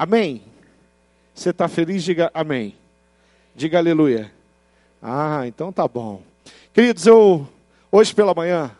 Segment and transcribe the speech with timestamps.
[0.00, 0.40] Amém?
[1.34, 2.02] Você está feliz?
[2.02, 2.74] Diga amém.
[3.54, 4.32] Diga aleluia.
[5.02, 6.22] Ah, então tá bom.
[6.72, 7.46] Queridos, eu
[7.92, 8.70] hoje pela manhã,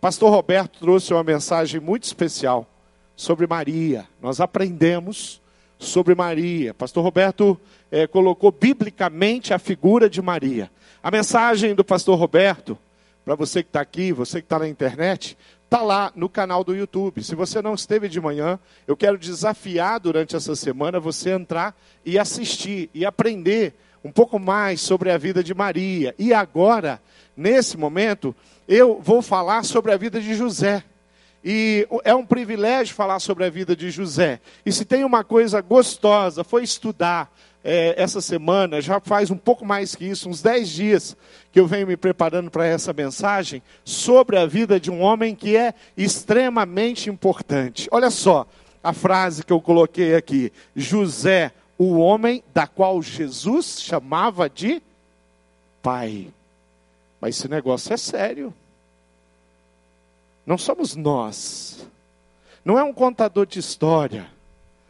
[0.00, 2.66] pastor Roberto trouxe uma mensagem muito especial
[3.14, 4.08] sobre Maria.
[4.20, 5.40] Nós aprendemos
[5.78, 6.74] sobre Maria.
[6.74, 7.56] Pastor Roberto
[7.88, 10.68] é, colocou biblicamente a figura de Maria.
[11.00, 12.76] A mensagem do pastor Roberto,
[13.24, 15.38] para você que está aqui, você que está na internet,
[15.74, 17.20] está lá no canal do YouTube.
[17.24, 22.16] Se você não esteve de manhã, eu quero desafiar durante essa semana você entrar e
[22.16, 23.74] assistir e aprender
[24.04, 26.14] um pouco mais sobre a vida de Maria.
[26.16, 27.02] E agora,
[27.36, 28.32] nesse momento,
[28.68, 30.84] eu vou falar sobre a vida de José.
[31.44, 34.40] E é um privilégio falar sobre a vida de José.
[34.64, 39.64] E se tem uma coisa gostosa, foi estudar é, essa semana, já faz um pouco
[39.64, 41.16] mais que isso, uns 10 dias
[41.50, 45.56] que eu venho me preparando para essa mensagem, sobre a vida de um homem que
[45.56, 47.88] é extremamente importante.
[47.90, 48.46] Olha só
[48.82, 54.82] a frase que eu coloquei aqui: José, o homem da qual Jesus chamava de
[55.82, 56.28] pai.
[57.18, 58.52] Mas esse negócio é sério.
[60.44, 61.86] Não somos nós.
[62.62, 64.33] Não é um contador de história.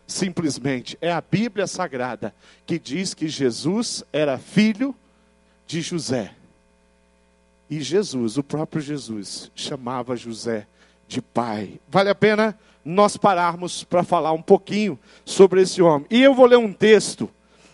[0.06, 2.34] Simplesmente é a Bíblia Sagrada
[2.66, 4.94] que diz que Jesus era filho
[5.66, 6.32] de José.
[7.70, 10.66] E Jesus, o próprio Jesus, chamava José
[11.08, 11.80] de pai.
[11.88, 16.06] Vale a pena nós pararmos para falar um pouquinho sobre esse homem.
[16.10, 17.30] E eu vou ler um texto,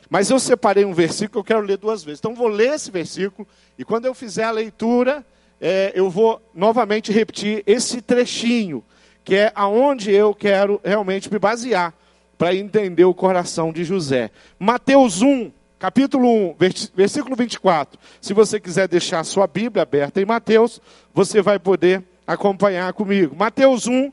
[0.08, 2.20] mas eu separei um versículo que eu quero ler duas vezes.
[2.20, 5.26] Então vou ler esse versículo e quando eu fizer a leitura,
[5.60, 8.84] é, eu vou novamente repetir esse trechinho,
[9.24, 11.92] que é aonde eu quero realmente me basear
[12.40, 14.30] para entender o coração de José.
[14.58, 16.56] Mateus 1, capítulo 1,
[16.94, 18.00] versículo 24.
[18.18, 20.80] Se você quiser deixar a sua Bíblia aberta em Mateus,
[21.12, 23.36] você vai poder acompanhar comigo.
[23.36, 24.10] Mateus 1,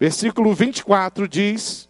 [0.00, 1.88] versículo 24 diz: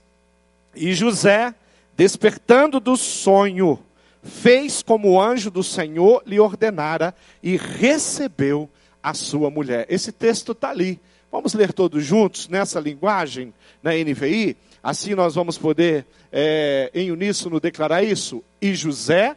[0.74, 1.54] E José,
[1.96, 3.78] despertando do sonho,
[4.22, 8.68] fez como o anjo do Senhor lhe ordenara e recebeu
[9.02, 9.86] a sua mulher.
[9.88, 11.00] Esse texto está ali.
[11.30, 14.54] Vamos ler todos juntos nessa linguagem, na NVI?
[14.82, 18.42] Assim nós vamos poder, é, em uníssono, declarar isso.
[18.60, 19.36] E José,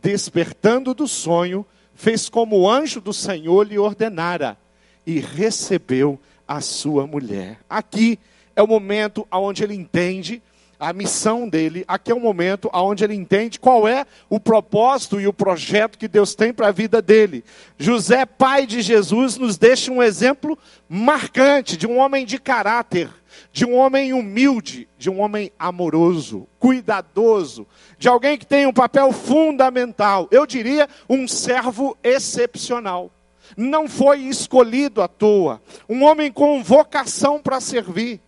[0.00, 4.56] despertando do sonho, fez como o anjo do Senhor lhe ordenara
[5.06, 7.58] e recebeu a sua mulher.
[7.68, 8.18] Aqui
[8.56, 10.42] é o momento onde ele entende
[10.78, 15.26] a missão dele, aqui é um momento onde ele entende qual é o propósito e
[15.26, 17.44] o projeto que Deus tem para a vida dele.
[17.76, 20.56] José, pai de Jesus, nos deixa um exemplo
[20.88, 23.10] marcante de um homem de caráter,
[23.52, 27.66] de um homem humilde, de um homem amoroso, cuidadoso,
[27.98, 33.10] de alguém que tem um papel fundamental, eu diria um servo excepcional.
[33.56, 38.20] Não foi escolhido à toa, um homem com vocação para servir.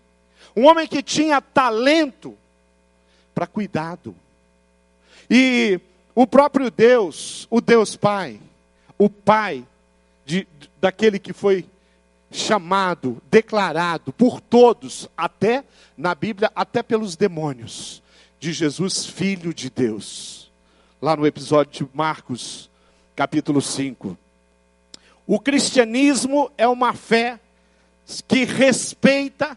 [0.56, 2.36] Um homem que tinha talento
[3.34, 4.14] para cuidado.
[5.30, 5.80] E
[6.14, 8.40] o próprio Deus, o Deus Pai,
[8.98, 9.64] o Pai
[10.26, 10.46] de,
[10.80, 11.64] daquele que foi
[12.30, 15.64] chamado, declarado por todos, até
[15.96, 18.02] na Bíblia, até pelos demônios,
[18.38, 20.50] de Jesus, Filho de Deus.
[21.00, 22.70] Lá no episódio de Marcos,
[23.16, 24.16] capítulo 5.
[25.26, 27.38] O cristianismo é uma fé
[28.26, 29.56] que respeita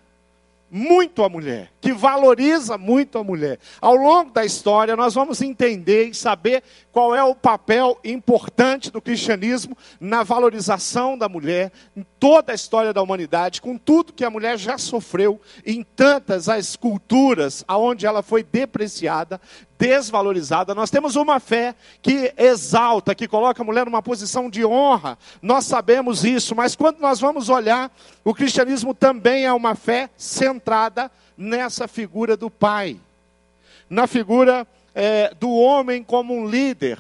[0.76, 3.60] muito a mulher, que valoriza muito a mulher.
[3.80, 9.00] Ao longo da história, nós vamos entender e saber qual é o papel importante do
[9.00, 14.32] cristianismo na valorização da mulher, em toda a história da humanidade, com tudo que a
[14.32, 19.40] mulher já sofreu, em tantas as culturas aonde ela foi depreciada,
[19.78, 20.74] desvalorizada.
[20.74, 25.18] Nós temos uma fé que exalta, que coloca a mulher numa posição de honra.
[25.42, 27.92] Nós sabemos isso, mas quando nós vamos olhar,
[28.24, 33.00] o cristianismo também é uma fé centrada nessa figura do pai,
[33.90, 36.98] na figura é, do homem como um líder.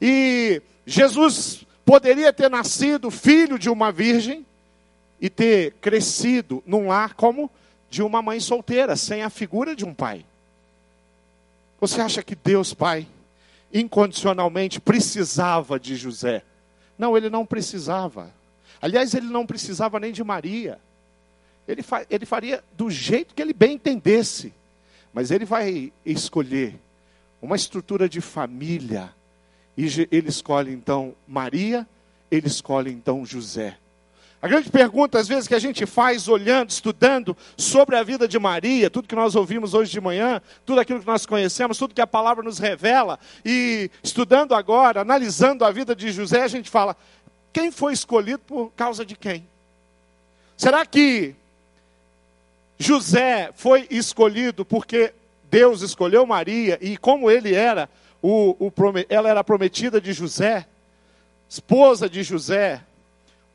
[0.00, 4.44] E Jesus poderia ter nascido filho de uma virgem
[5.20, 7.50] e ter crescido num lar como
[7.90, 10.24] de uma mãe solteira, sem a figura de um pai.
[11.80, 13.06] Você acha que Deus, Pai,
[13.72, 16.42] incondicionalmente precisava de José?
[16.98, 18.32] Não, ele não precisava.
[18.80, 20.80] Aliás, ele não precisava nem de Maria.
[21.66, 24.52] Ele, fa ele faria do jeito que ele bem entendesse.
[25.12, 26.78] Mas ele vai escolher
[27.40, 29.14] uma estrutura de família.
[29.76, 31.86] E ele escolhe então Maria,
[32.30, 33.76] ele escolhe então José.
[34.40, 38.38] A grande pergunta, às vezes, que a gente faz olhando, estudando sobre a vida de
[38.38, 42.00] Maria, tudo que nós ouvimos hoje de manhã, tudo aquilo que nós conhecemos, tudo que
[42.00, 46.96] a palavra nos revela, e estudando agora, analisando a vida de José, a gente fala:
[47.52, 49.44] quem foi escolhido por causa de quem?
[50.56, 51.34] Será que
[52.78, 55.12] José foi escolhido porque
[55.50, 57.88] Deus escolheu Maria e como ele era,
[58.22, 58.72] o, o,
[59.08, 60.64] ela era prometida de José,
[61.48, 62.82] esposa de José,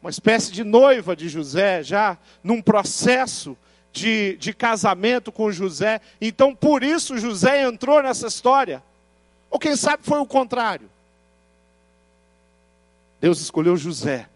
[0.03, 3.55] uma espécie de noiva de José, já num processo
[3.93, 6.01] de, de casamento com José.
[6.19, 8.83] Então, por isso, José entrou nessa história.
[9.49, 10.89] Ou quem sabe foi o contrário.
[13.21, 14.27] Deus escolheu José.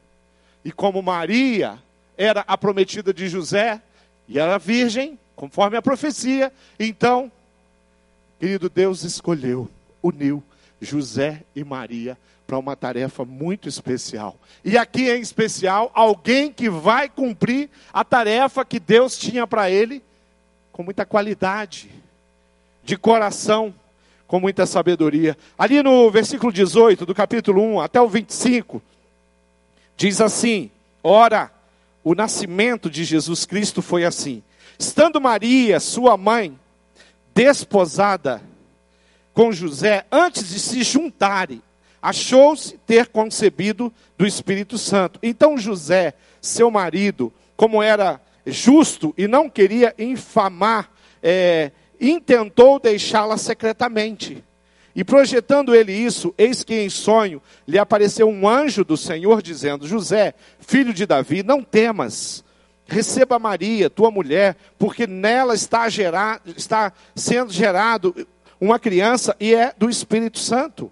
[0.64, 1.78] E como Maria
[2.18, 3.82] era a prometida de José,
[4.26, 6.50] e era virgem, conforme a profecia,
[6.80, 7.30] então,
[8.40, 9.70] querido Deus escolheu,
[10.02, 10.42] uniu
[10.80, 12.18] José e Maria
[12.48, 14.40] para uma tarefa muito especial.
[14.64, 20.02] E aqui em especial, alguém que vai cumprir a tarefa que Deus tinha para ele
[20.72, 21.92] com muita qualidade,
[22.84, 23.74] de coração,
[24.26, 25.38] com muita sabedoria.
[25.58, 28.82] Ali no versículo 18 do capítulo 1 até o 25,
[29.98, 30.72] diz assim:
[31.04, 31.52] Ora,
[32.04, 34.42] o nascimento de Jesus Cristo foi assim.
[34.80, 36.58] Estando Maria, sua mãe,
[37.36, 38.42] desposada
[39.34, 41.62] com José, antes de se juntarem,
[42.02, 45.20] achou-se ter concebido do Espírito Santo.
[45.22, 50.90] Então José, seu marido, como era justo e não queria infamar,
[51.22, 54.44] é, intentou deixá-la secretamente.
[54.96, 59.88] E projetando ele isso, eis que em sonho lhe apareceu um anjo do Senhor dizendo:
[59.88, 62.44] José, filho de Davi, não temas.
[62.88, 68.16] Receba Maria, tua mulher, porque nela está, gerar, está sendo gerado
[68.60, 70.92] uma criança e é do Espírito Santo.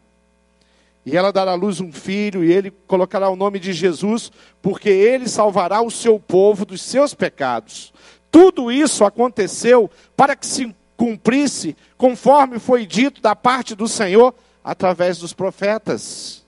[1.06, 4.31] E ela dará à luz um filho, e ele colocará o nome de Jesus,
[4.62, 7.94] porque ele salvará o seu povo dos seus pecados.
[8.31, 15.19] Tudo isso aconteceu para que se cumprisse conforme foi dito da parte do Senhor através
[15.19, 16.44] dos profetas.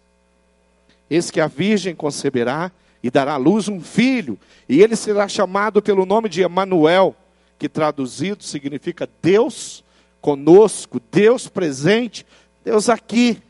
[1.10, 2.72] Eis que a virgem conceberá
[3.04, 7.16] e dará à luz um filho, e ele será chamado pelo nome de Emanuel,
[7.60, 9.84] que traduzido significa Deus
[10.20, 12.26] conosco, Deus presente,
[12.66, 13.42] Deus aqui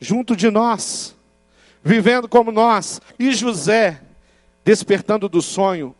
[0.00, 1.14] junto de nós,
[1.82, 3.00] vivendo como nós.
[3.18, 4.00] E José,
[4.64, 5.94] despertando do sonho,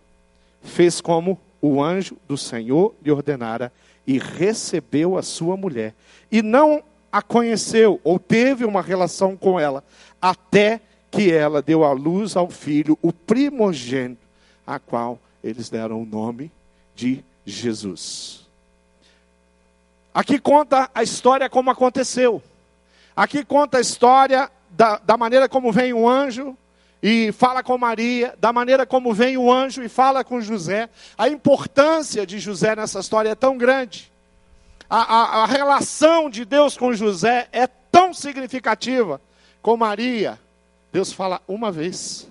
[0.63, 3.73] fez como o anjo do Senhor lhe ordenara
[4.07, 5.95] e recebeu a sua mulher.
[6.31, 9.85] E não a conheceu ou teve uma relação com ela,
[10.21, 10.81] até
[11.11, 14.27] que ela deu à luz ao filho, o primogênito,
[14.67, 16.51] a qual eles deram o nome
[16.97, 18.45] de Jesus.
[20.13, 22.43] Aqui conta a história como aconteceu.
[23.17, 26.57] Aqui conta a história da, da maneira como vem o anjo
[27.03, 30.89] e fala com Maria, da maneira como vem o anjo e fala com José.
[31.17, 34.11] A importância de José nessa história é tão grande.
[34.89, 39.21] A, a, a relação de Deus com José é tão significativa.
[39.61, 40.41] Com Maria,
[40.93, 42.27] Deus fala uma vez.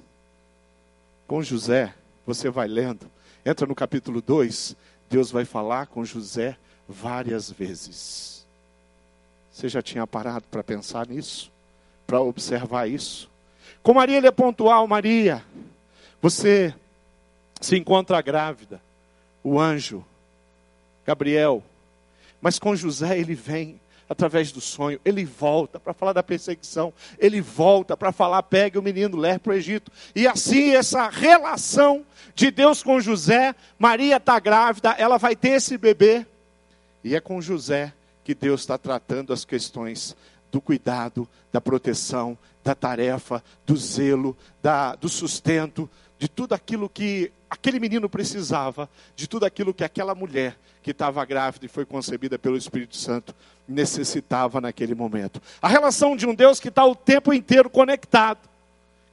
[1.28, 1.94] Com José,
[2.26, 3.10] você vai lendo,
[3.46, 4.76] entra no capítulo 2,
[5.10, 6.58] Deus vai falar com José
[6.88, 8.33] várias vezes.
[9.54, 11.52] Você já tinha parado para pensar nisso?
[12.08, 13.30] Para observar isso?
[13.84, 15.44] Com Maria ele é pontual, Maria.
[16.20, 16.74] Você
[17.62, 18.82] se encontra grávida.
[19.44, 20.04] O anjo,
[21.06, 21.64] Gabriel.
[22.42, 23.80] Mas com José ele vem
[24.10, 28.82] através do sonho, ele volta para falar da perseguição, ele volta para falar, pegue o
[28.82, 29.92] menino, leve para o Egito.
[30.16, 32.06] E assim, essa relação
[32.36, 36.26] de Deus com José, Maria está grávida, ela vai ter esse bebê,
[37.04, 40.16] e é com José que Deus está tratando as questões
[40.52, 47.32] do cuidado, da proteção, da tarefa, do zelo, da, do sustento, de tudo aquilo que
[47.50, 52.38] aquele menino precisava, de tudo aquilo que aquela mulher que estava grávida e foi concebida
[52.38, 53.36] pelo Espírito Santo
[53.68, 55.42] necessitava naquele momento.
[55.62, 58.50] A relação de um Deus que está o tempo inteiro conectado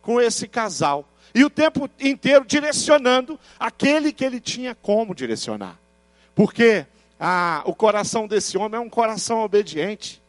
[0.02, 5.78] com esse casal e o tempo inteiro direcionando aquele que ele tinha como direcionar.
[6.35, 6.87] Porque
[7.20, 10.22] ah, o coração desse homem é um coração obediente.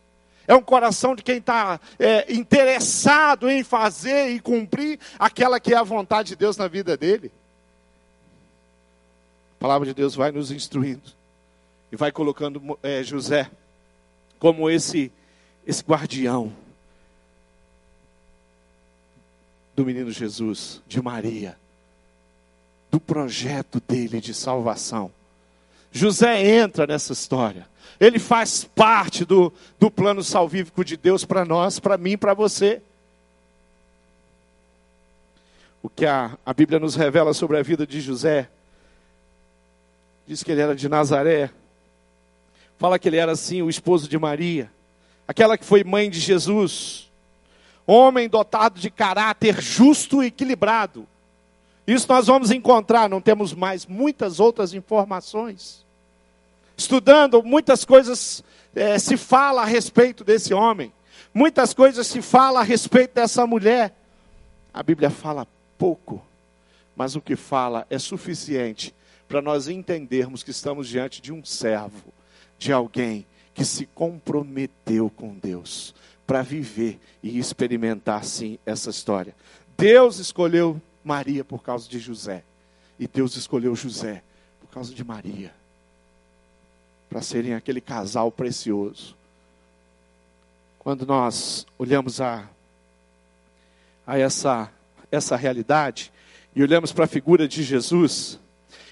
[0.46, 5.78] É um coração de quem está é, interessado em fazer e cumprir aquela que é
[5.78, 7.32] a vontade de Deus na vida dele.
[9.58, 11.10] A palavra de Deus vai nos instruindo
[11.90, 13.50] e vai colocando é, José
[14.38, 15.10] como esse,
[15.66, 16.52] esse guardião
[19.74, 21.58] do menino Jesus, de Maria,
[22.90, 25.12] do projeto dele de salvação.
[25.92, 27.68] José entra nessa história.
[28.00, 32.82] Ele faz parte do, do plano salvífico de Deus para nós, para mim, para você.
[35.84, 38.50] O que a, a Bíblia nos revela sobre a vida de José,
[40.26, 41.52] diz que ele era de Nazaré,
[42.78, 44.72] fala que ele era assim, o esposo de Maria,
[45.28, 47.12] aquela que foi mãe de Jesus,
[47.86, 51.08] homem dotado de caráter justo e equilibrado,
[51.86, 55.86] Isso nós vamos encontrar, não temos mais muitas outras informações.
[56.78, 58.44] Estudando, muitas coisas
[58.76, 60.94] é, se fala a respeito desse homem,
[61.34, 63.96] muitas coisas se fala a respeito dessa mulher.
[64.74, 65.48] A Bíblia fala
[65.78, 66.22] pouco,
[66.96, 68.94] mas o que fala é suficiente
[69.28, 72.14] para nós entendermos que estamos diante de um servo,
[72.58, 75.94] de alguém que se comprometeu com Deus
[76.26, 79.36] para viver e experimentar sim essa história.
[79.78, 82.44] Deus escolheu Maria por causa de José,
[83.00, 84.24] e Deus escolheu José
[84.60, 85.54] por causa de Maria,
[87.10, 89.16] para serem aquele casal precioso.
[90.80, 92.50] Quando nós olhamos a,
[94.06, 94.72] a essa,
[95.12, 96.12] essa realidade
[96.56, 98.40] e olhamos para a figura de Jesus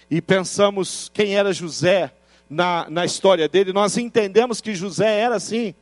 [0.09, 2.13] e pensamos quem era José
[2.49, 5.73] na, na história dele, nós entendemos que José era assim,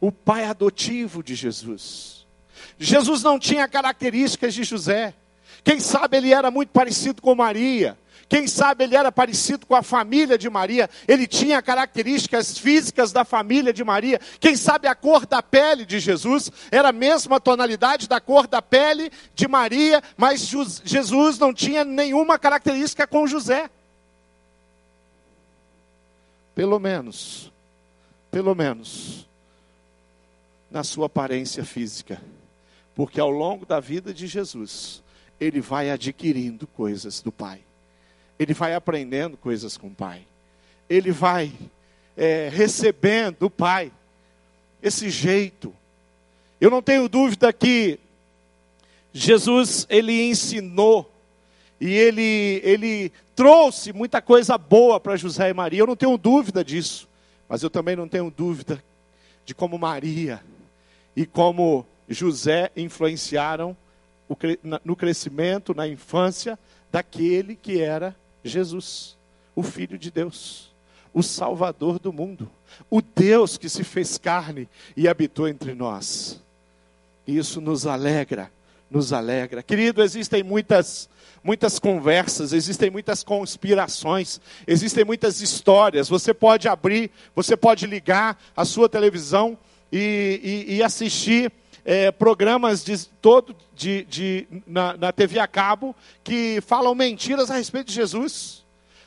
[0.00, 2.26] o pai adotivo de Jesus.
[2.78, 5.14] Jesus não tinha características de José.
[5.66, 7.98] Quem sabe ele era muito parecido com Maria.
[8.28, 13.24] Quem sabe ele era parecido com a família de Maria, ele tinha características físicas da
[13.24, 14.20] família de Maria.
[14.38, 18.62] Quem sabe a cor da pele de Jesus era a mesma tonalidade da cor da
[18.62, 20.48] pele de Maria, mas
[20.84, 23.68] Jesus não tinha nenhuma característica com José.
[26.54, 27.50] Pelo menos,
[28.30, 29.26] pelo menos,
[30.70, 32.22] na sua aparência física.
[32.94, 35.04] Porque ao longo da vida de Jesus,
[35.40, 37.60] ele vai adquirindo coisas do Pai.
[38.38, 40.26] Ele vai aprendendo coisas com o Pai.
[40.88, 41.52] Ele vai
[42.16, 43.92] é, recebendo do Pai
[44.82, 45.74] esse jeito.
[46.60, 47.98] Eu não tenho dúvida que
[49.12, 51.10] Jesus ele ensinou
[51.80, 55.80] e ele ele trouxe muita coisa boa para José e Maria.
[55.80, 57.08] Eu não tenho dúvida disso,
[57.48, 58.82] mas eu também não tenho dúvida
[59.44, 60.42] de como Maria
[61.14, 63.76] e como José influenciaram
[64.84, 66.58] no crescimento, na infância
[66.90, 69.16] daquele que era Jesus,
[69.54, 70.72] o Filho de Deus,
[71.12, 72.50] o Salvador do mundo,
[72.90, 76.42] o Deus que se fez carne e habitou entre nós.
[77.26, 78.50] Isso nos alegra,
[78.90, 79.62] nos alegra.
[79.62, 81.08] Querido, existem muitas
[81.46, 86.08] muitas conversas, existem muitas conspirações, existem muitas histórias.
[86.08, 89.56] Você pode abrir, você pode ligar a sua televisão
[89.92, 91.52] e, e, e assistir
[91.86, 97.54] é, programas de, todo de, de, na, na TV a cabo que falam mentiras a
[97.54, 98.64] respeito de Jesus.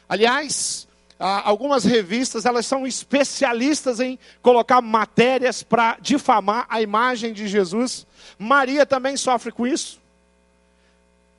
[0.07, 0.87] Aliás,
[1.19, 8.07] algumas revistas elas são especialistas em colocar matérias para difamar a imagem de Jesus.
[8.37, 9.99] Maria também sofre com isso.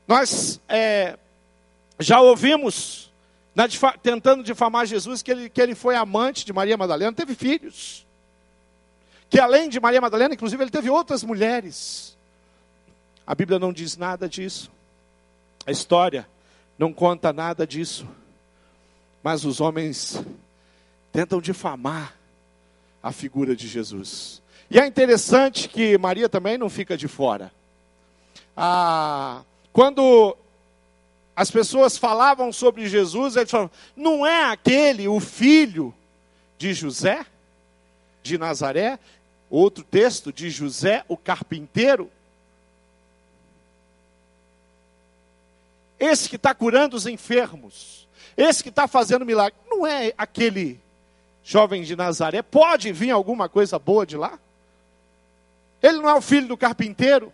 [0.06, 1.18] Nós é,
[1.98, 3.10] já ouvimos
[3.54, 3.66] na,
[4.02, 8.04] tentando difamar Jesus que ele, que ele foi amante de Maria Madalena, teve filhos
[9.30, 12.18] que além de Maria Madalena, inclusive, ele teve outras mulheres.
[13.24, 14.70] A Bíblia não diz nada disso.
[15.64, 16.28] A história
[16.76, 18.08] não conta nada disso.
[19.22, 20.20] Mas os homens
[21.12, 22.16] tentam difamar
[23.00, 24.42] a figura de Jesus.
[24.68, 27.52] E é interessante que Maria também não fica de fora.
[28.56, 30.36] Ah, quando
[31.36, 35.94] as pessoas falavam sobre Jesus, eles falavam: não é aquele o filho
[36.58, 37.24] de José,
[38.22, 38.98] de Nazaré?
[39.50, 42.08] Outro texto de José, o carpinteiro.
[45.98, 48.08] Esse que está curando os enfermos.
[48.36, 49.58] Esse que está fazendo milagre.
[49.68, 50.80] Não é aquele
[51.42, 52.42] jovem de Nazaré.
[52.42, 54.38] Pode vir alguma coisa boa de lá?
[55.82, 57.32] Ele não é o filho do carpinteiro?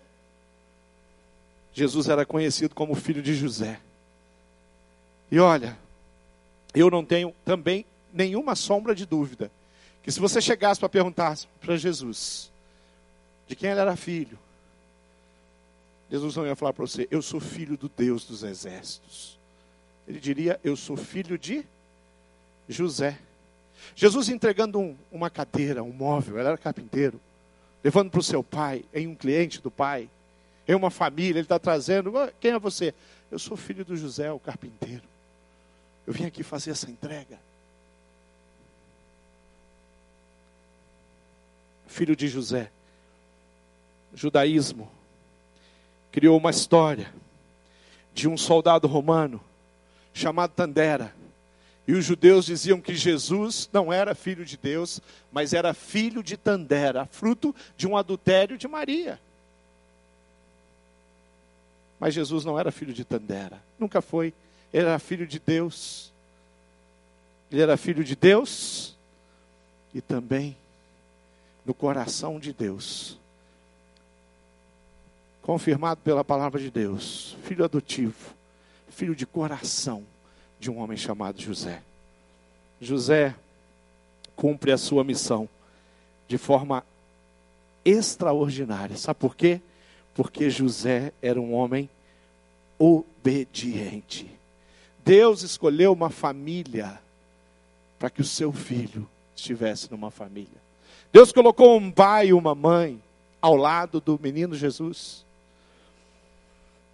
[1.75, 3.79] Jesus era conhecido como filho de José.
[5.31, 5.77] E olha,
[6.75, 9.51] eu não tenho também nenhuma sombra de dúvida
[10.07, 12.49] que se você chegasse para perguntar para Jesus
[13.49, 14.39] de quem ele era filho,
[16.09, 19.37] Jesus não ia falar para você, eu sou filho do Deus dos exércitos.
[20.07, 21.67] Ele diria, eu sou filho de
[22.69, 23.19] José.
[23.97, 27.21] Jesus entregando um, uma cadeira, um móvel, ele era carpinteiro,
[27.83, 30.09] levando para o seu pai, em um cliente do pai,
[30.69, 32.95] em uma família, ele está trazendo, quem é você?
[33.29, 35.03] Eu sou filho do José, o carpinteiro.
[36.07, 37.41] Eu vim aqui fazer essa entrega.
[41.97, 42.71] Filho de José.
[44.13, 44.91] O judaísmo
[46.13, 47.13] criou uma história
[48.13, 49.41] de um soldado romano
[50.13, 51.15] chamado Tandera.
[51.89, 55.01] E os judeus diziam que Jesus não era filho de Deus,
[55.33, 59.19] mas era filho de Tandera, fruto de um adultério de Maria.
[61.99, 64.35] Mas Jesus não era filho de Tandera, nunca foi.
[64.71, 66.13] Ele era filho de Deus.
[67.51, 68.95] Ele era filho de Deus
[69.95, 70.57] e também
[71.67, 73.19] no coração de Deus.
[75.43, 78.35] Confirmado pela palavra de Deus, filho adotivo,
[78.89, 80.05] filho de coração
[80.59, 81.83] de um homem chamado José.
[82.81, 83.35] José
[84.35, 85.49] cumpre a sua missão
[86.29, 86.85] de forma
[87.85, 88.97] extraordinária.
[88.97, 89.61] Sabe por quê?
[90.15, 91.89] Porque José era um homem
[92.79, 94.31] obediente.
[95.05, 97.01] Deus escolheu uma família
[97.99, 100.66] para que o seu filho estivesse numa família.
[101.17, 103.03] Deus colocou um pai e uma mãe
[103.41, 105.25] ao lado do menino Jesus.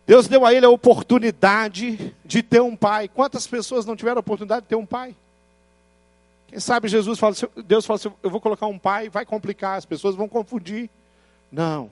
[0.07, 3.09] Deus deu a ele a oportunidade de ter um pai.
[3.09, 5.17] Quantas pessoas não tiveram a oportunidade de ter um pai?
[6.47, 7.35] Quem sabe Jesus fala,
[7.67, 10.89] Deus fala assim, eu vou colocar um pai, vai complicar, as pessoas vão confundir.
[11.51, 11.91] Não,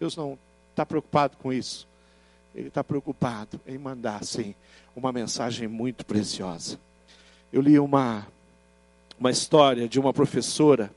[0.00, 0.38] Deus não
[0.70, 1.86] está preocupado com isso.
[2.54, 4.54] Ele está preocupado em mandar, sim,
[4.96, 6.80] uma mensagem muito preciosa.
[7.52, 8.26] Eu li uma,
[9.20, 10.90] uma história de uma professora,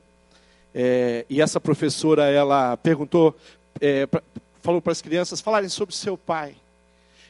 [0.78, 3.34] é, e essa professora, ela perguntou,
[3.80, 4.22] é, pra,
[4.60, 6.54] falou para as crianças falarem sobre seu pai.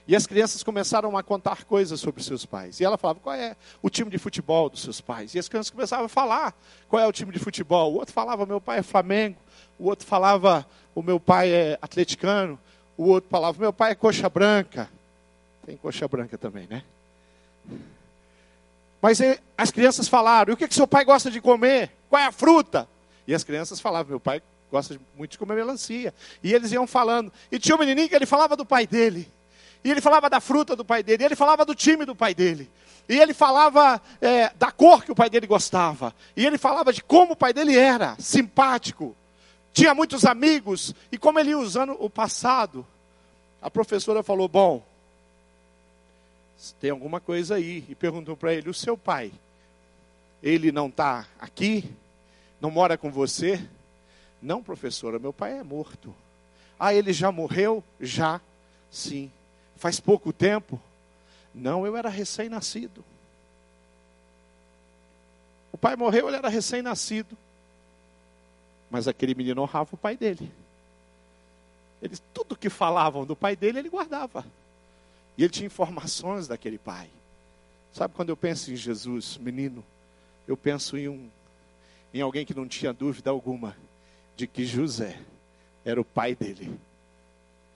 [0.08, 2.80] E as crianças começaram a contar coisas sobre seus pais.
[2.80, 5.32] E ela falava qual é o time de futebol dos seus pais.
[5.32, 6.54] E as crianças começavam a falar
[6.88, 7.92] qual é o time de futebol.
[7.92, 9.36] O outro falava, meu pai é Flamengo.
[9.78, 12.58] O outro falava, o meu pai é atleticano.
[12.96, 14.90] O outro falava, meu pai é coxa branca.
[15.64, 16.82] Tem coxa branca também, né?
[19.00, 19.20] Mas
[19.56, 21.92] as crianças falaram, e o que, que seu pai gosta de comer?
[22.08, 22.88] Qual é a fruta?
[23.26, 26.14] E as crianças falavam, meu pai gosta muito de comer melancia.
[26.42, 27.32] E eles iam falando.
[27.50, 29.28] E tinha um menininho que ele falava do pai dele.
[29.84, 31.22] E ele falava da fruta do pai dele.
[31.22, 32.70] E ele falava do time do pai dele.
[33.08, 36.14] E ele falava é, da cor que o pai dele gostava.
[36.36, 39.16] E ele falava de como o pai dele era, simpático.
[39.72, 40.94] Tinha muitos amigos.
[41.10, 42.86] E como ele ia usando o passado.
[43.62, 44.84] A professora falou: Bom,
[46.80, 47.84] tem alguma coisa aí.
[47.88, 49.32] E perguntou para ele: O seu pai,
[50.42, 51.88] ele não está aqui?
[52.60, 53.66] Não mora com você?
[54.40, 56.14] Não, professora, meu pai é morto.
[56.78, 57.82] Ah, ele já morreu?
[58.00, 58.40] Já,
[58.90, 59.30] sim.
[59.76, 60.80] Faz pouco tempo?
[61.54, 63.04] Não, eu era recém-nascido.
[65.72, 67.36] O pai morreu, ele era recém-nascido.
[68.90, 70.50] Mas aquele menino honrava o pai dele.
[72.00, 74.44] Eles, tudo que falavam do pai dele, ele guardava.
[75.36, 77.10] E ele tinha informações daquele pai.
[77.92, 79.84] Sabe quando eu penso em Jesus, menino,
[80.46, 81.30] eu penso em um
[82.16, 83.76] em alguém que não tinha dúvida alguma
[84.36, 85.18] de que José
[85.84, 86.78] era o pai dele.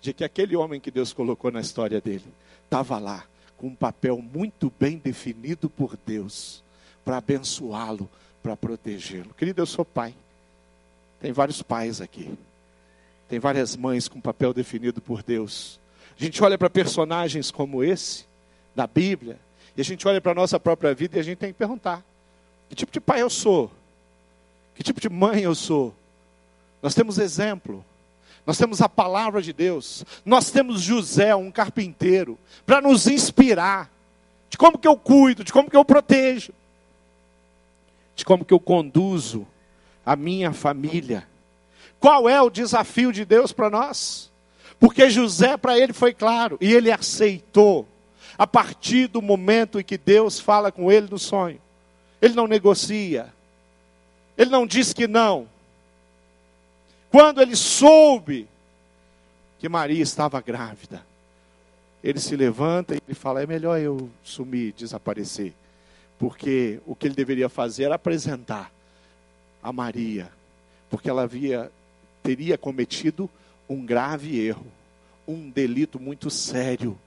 [0.00, 2.24] De que aquele homem que Deus colocou na história dele
[2.64, 3.26] estava lá
[3.56, 6.64] com um papel muito bem definido por Deus
[7.04, 8.08] para abençoá-lo,
[8.42, 9.34] para protegê-lo.
[9.34, 10.14] Querido, eu sou pai.
[11.20, 12.32] Tem vários pais aqui.
[13.28, 15.78] Tem várias mães com papel definido por Deus.
[16.18, 18.24] A gente olha para personagens como esse,
[18.74, 19.38] da Bíblia,
[19.76, 22.02] e a gente olha para a nossa própria vida e a gente tem que perguntar:
[22.68, 23.70] que tipo de pai eu sou?
[24.80, 25.94] Que tipo de mãe eu sou?
[26.82, 27.84] Nós temos exemplo.
[28.46, 30.06] Nós temos a palavra de Deus.
[30.24, 33.90] Nós temos José, um carpinteiro, para nos inspirar
[34.48, 36.54] de como que eu cuido, de como que eu protejo,
[38.16, 39.46] de como que eu conduzo
[40.04, 41.28] a minha família.
[41.98, 44.32] Qual é o desafio de Deus para nós?
[44.78, 47.86] Porque José para ele foi claro e ele aceitou
[48.38, 51.60] a partir do momento em que Deus fala com ele no sonho.
[52.22, 53.30] Ele não negocia.
[54.40, 55.46] Ele não diz que não.
[57.10, 58.48] Quando ele soube
[59.58, 61.04] que Maria estava grávida,
[62.02, 65.52] ele se levanta e ele fala: é melhor eu sumir, desaparecer.
[66.18, 68.72] Porque o que ele deveria fazer era apresentar
[69.62, 70.32] a Maria,
[70.88, 71.70] porque ela havia,
[72.22, 73.28] teria cometido
[73.68, 74.64] um grave erro,
[75.28, 76.98] um delito muito sério,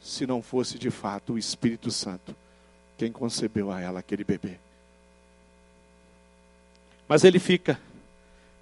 [0.00, 2.34] se não fosse de fato o Espírito Santo
[2.98, 4.58] quem concebeu a ela aquele bebê.
[7.12, 7.78] Mas ele fica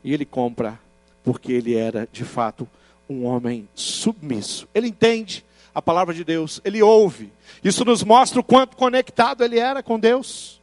[0.03, 0.77] e ele compra,
[1.23, 2.69] porque ele era de fato
[3.09, 4.67] um homem submisso.
[4.75, 7.31] Ele entende a palavra de Deus, ele ouve.
[7.63, 10.61] Isso nos mostra o quanto conectado ele era com Deus.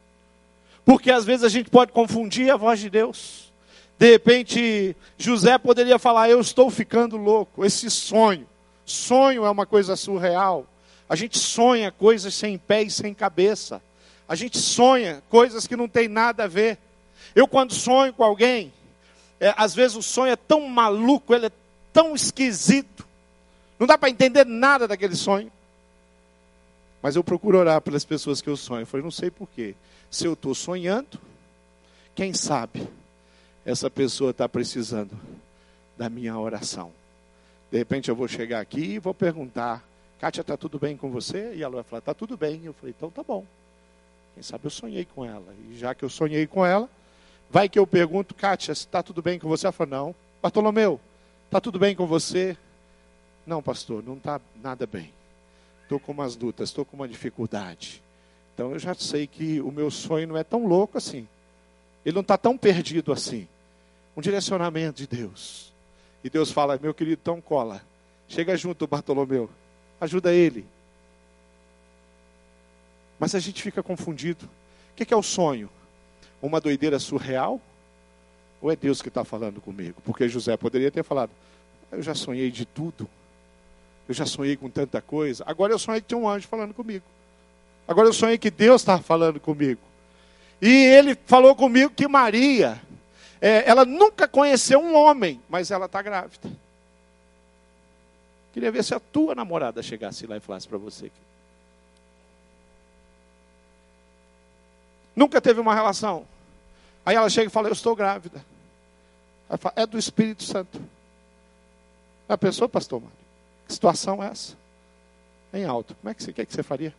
[0.84, 3.50] Porque às vezes a gente pode confundir a voz de Deus.
[3.98, 7.64] De repente, José poderia falar: Eu estou ficando louco.
[7.64, 8.46] Esse sonho.
[8.84, 10.66] Sonho é uma coisa surreal.
[11.08, 13.80] A gente sonha coisas sem pé e sem cabeça.
[14.28, 16.76] A gente sonha coisas que não tem nada a ver.
[17.34, 18.72] Eu, quando sonho com alguém,
[19.40, 21.52] é, às vezes o sonho é tão maluco, ele é
[21.92, 23.06] tão esquisito,
[23.78, 25.50] não dá para entender nada daquele sonho.
[27.00, 28.82] Mas eu procuro orar pelas pessoas que eu sonho.
[28.82, 29.74] Eu falei, não sei porquê.
[30.10, 31.18] Se eu estou sonhando,
[32.14, 32.88] quem sabe
[33.64, 35.16] essa pessoa está precisando
[35.96, 36.90] da minha oração.
[37.70, 39.84] De repente eu vou chegar aqui e vou perguntar,
[40.18, 41.54] Kátia, está tudo bem com você?
[41.54, 42.62] E ela vai falar, está tudo bem.
[42.64, 43.44] Eu falei, então tá bom.
[44.34, 45.54] Quem sabe eu sonhei com ela.
[45.70, 46.88] E já que eu sonhei com ela,
[47.50, 49.66] Vai que eu pergunto, Kátia, está tudo bem com você?
[49.66, 50.14] Ela fala, não.
[50.42, 51.00] Bartolomeu,
[51.46, 52.56] está tudo bem com você?
[53.46, 55.12] Não, pastor, não está nada bem.
[55.82, 58.02] estou com umas lutas, estou com uma dificuldade.
[58.54, 61.26] Então eu já sei que o meu sonho não é tão louco assim.
[62.04, 63.48] Ele não está tão perdido assim.
[64.16, 65.72] Um direcionamento de Deus.
[66.22, 67.80] E Deus fala, meu querido, então cola.
[68.28, 69.48] Chega junto, Bartolomeu.
[70.00, 70.66] Ajuda ele.
[73.18, 74.48] Mas a gente fica confundido.
[74.92, 75.70] O que é o sonho?
[76.40, 77.60] Uma doideira surreal?
[78.60, 80.00] Ou é Deus que está falando comigo?
[80.04, 81.30] Porque José poderia ter falado:
[81.90, 83.08] Eu já sonhei de tudo.
[84.08, 85.44] Eu já sonhei com tanta coisa.
[85.46, 87.04] Agora eu sonhei que tinha um anjo falando comigo.
[87.86, 89.80] Agora eu sonhei que Deus estava falando comigo.
[90.60, 92.80] E ele falou comigo que Maria,
[93.40, 96.50] é, ela nunca conheceu um homem, mas ela está grávida.
[98.52, 101.12] Queria ver se a tua namorada chegasse lá e falasse para você.
[105.18, 106.24] Nunca teve uma relação.
[107.04, 108.40] Aí ela chega e fala: Eu estou grávida.
[109.58, 110.80] Fala, é do Espírito Santo.
[112.28, 113.16] A pessoa, pastor Mário,
[113.66, 114.56] que situação é essa?
[115.52, 115.96] Em alto.
[115.96, 116.94] Como é que você quer que você faria?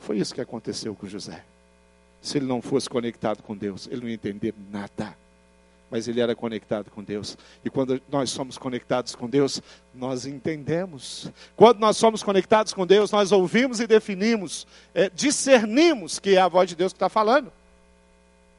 [0.00, 1.44] Foi isso que aconteceu com José.
[2.22, 5.14] Se ele não fosse conectado com Deus, ele não ia entender nada.
[5.90, 7.36] Mas ele era conectado com Deus.
[7.64, 9.60] E quando nós somos conectados com Deus,
[9.94, 11.30] nós entendemos.
[11.56, 16.48] Quando nós somos conectados com Deus, nós ouvimos e definimos, é, discernimos que é a
[16.48, 17.52] voz de Deus que está falando.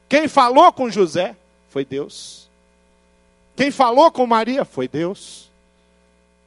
[0.08, 1.34] Quem falou com José
[1.70, 2.50] foi Deus.
[3.56, 5.50] Quem falou com Maria foi Deus.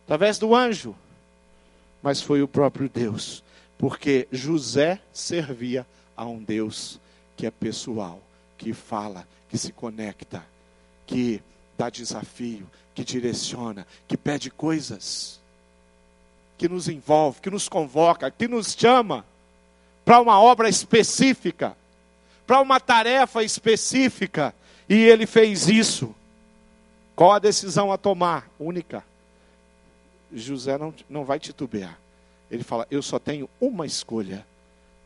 [0.05, 0.95] Através do anjo.
[2.03, 3.43] Mas foi o próprio Deus
[3.77, 6.99] porque José servia a um Deus
[7.35, 8.21] que é pessoal,
[8.57, 10.43] que fala, que se conecta,
[11.05, 11.41] que
[11.77, 15.39] dá desafio, que direciona, que pede coisas,
[16.57, 19.25] que nos envolve, que nos convoca, que nos chama
[20.03, 21.75] para uma obra específica,
[22.45, 24.53] para uma tarefa específica.
[24.87, 26.13] E ele fez isso.
[27.15, 28.47] Qual a decisão a tomar?
[28.59, 29.03] Única.
[30.31, 31.97] José não, não vai titubear.
[32.51, 34.45] Ele fala: Eu só tenho uma escolha: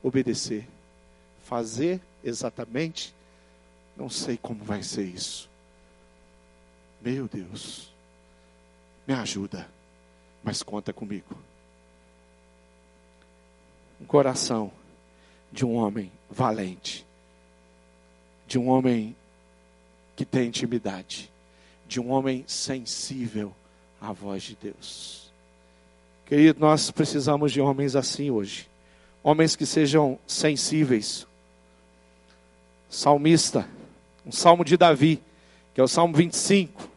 [0.04, 0.68] obedecer.
[1.46, 3.14] Fazer exatamente,
[3.98, 5.50] não sei como vai ser isso.
[7.02, 7.94] Meu Deus,
[9.08, 9.68] me ajuda,
[10.44, 11.38] mas conta comigo.
[14.02, 14.72] Um coração
[15.52, 17.06] de um homem valente,
[18.46, 19.16] de um homem
[20.16, 21.32] que tem intimidade,
[21.88, 23.54] de um homem sensível
[24.02, 25.32] à voz de Deus.
[26.26, 28.68] Querido, nós precisamos de homens assim hoje.
[29.24, 31.26] Homens que sejam sensíveis.
[32.90, 33.68] Salmista,
[34.26, 35.22] um salmo de Davi,
[35.74, 36.89] que é o salmo 25,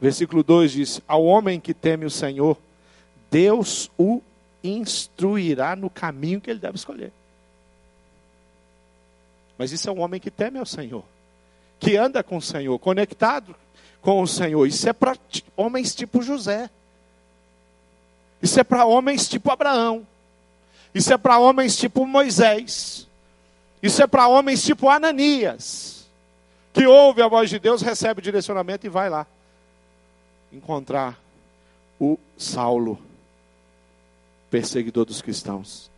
[0.00, 2.56] versículo 2 diz: Ao homem que teme o Senhor,
[3.30, 4.20] Deus o
[4.62, 7.12] instruirá no caminho que ele deve escolher.
[9.58, 11.04] Mas isso é um homem que teme ao Senhor,
[11.80, 13.54] que anda com o Senhor, conectado
[14.02, 14.66] com o Senhor.
[14.66, 15.16] Isso é para
[15.56, 16.68] homens tipo José.
[18.42, 20.06] Isso é para homens tipo Abraão.
[20.94, 23.08] Isso é para homens tipo Moisés.
[23.82, 26.06] Isso é para homens tipo Ananias.
[26.72, 29.26] Que ouve a voz de Deus, recebe o direcionamento e vai lá
[30.56, 31.20] encontrar
[32.00, 32.98] o Saulo,
[34.50, 35.90] perseguidor dos cristãos.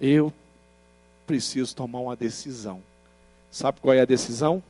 [0.00, 0.32] Eu
[1.26, 2.82] preciso tomar uma decisão.
[3.50, 4.62] Sabe qual é a decisão?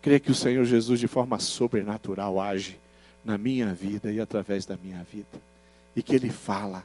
[0.00, 2.78] Crer que o Senhor Jesus, de forma sobrenatural, age
[3.24, 5.40] na minha vida e através da minha vida.
[5.94, 6.84] E que Ele fala,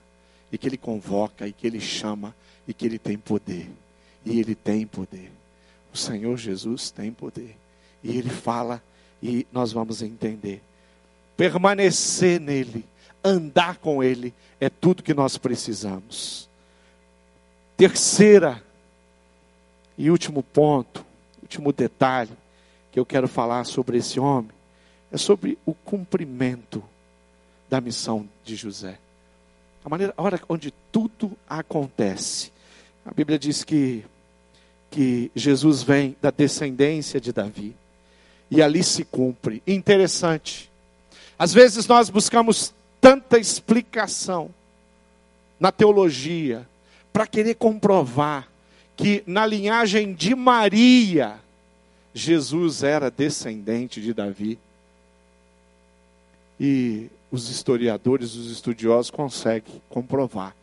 [0.52, 2.36] e que Ele convoca, e que Ele chama,
[2.68, 3.70] e que Ele tem poder.
[4.26, 5.32] E Ele tem poder.
[5.98, 7.58] O Senhor Jesus tem poder.
[8.04, 8.84] E Ele fala,
[9.22, 10.62] e nós vamos entender.
[11.36, 12.86] Permanecer nele,
[13.24, 14.32] andar com Ele,
[14.62, 16.48] é tudo que nós precisamos.
[17.76, 18.64] Terceira
[19.98, 21.04] e último ponto,
[21.42, 22.38] último detalhe
[22.92, 24.52] que eu quero falar sobre esse homem
[25.12, 26.84] é sobre o cumprimento
[27.68, 29.00] da missão de José.
[29.84, 32.52] A maneira, a hora onde tudo acontece.
[33.04, 34.06] A Bíblia diz que,
[34.90, 37.76] que Jesus vem da descendência de Davi.
[38.50, 39.62] E ali se cumpre.
[39.68, 40.70] Interessante.
[41.38, 44.50] Às vezes nós buscamos tanta explicação
[45.60, 46.68] na teologia
[47.12, 48.48] para querer comprovar
[48.96, 51.36] que na linhagem de Maria
[52.14, 54.58] Jesus era descendente de Davi.
[56.60, 60.56] E os historiadores, os estudiosos conseguem comprovar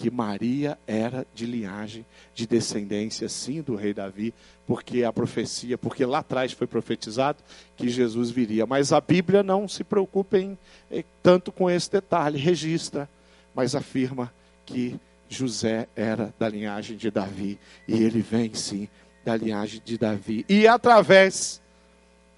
[0.00, 4.32] que Maria era de linhagem, de descendência, sim, do rei Davi,
[4.66, 7.36] porque a profecia, porque lá atrás foi profetizado
[7.76, 8.64] que Jesus viria.
[8.64, 10.56] Mas a Bíblia não se preocupa em,
[10.90, 13.10] em, tanto com esse detalhe, registra,
[13.54, 14.32] mas afirma
[14.64, 18.88] que José era da linhagem de Davi e ele vem sim
[19.22, 20.46] da linhagem de Davi.
[20.48, 21.60] E através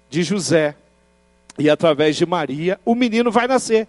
[0.09, 0.75] de José
[1.57, 3.87] e através de Maria, o menino vai nascer.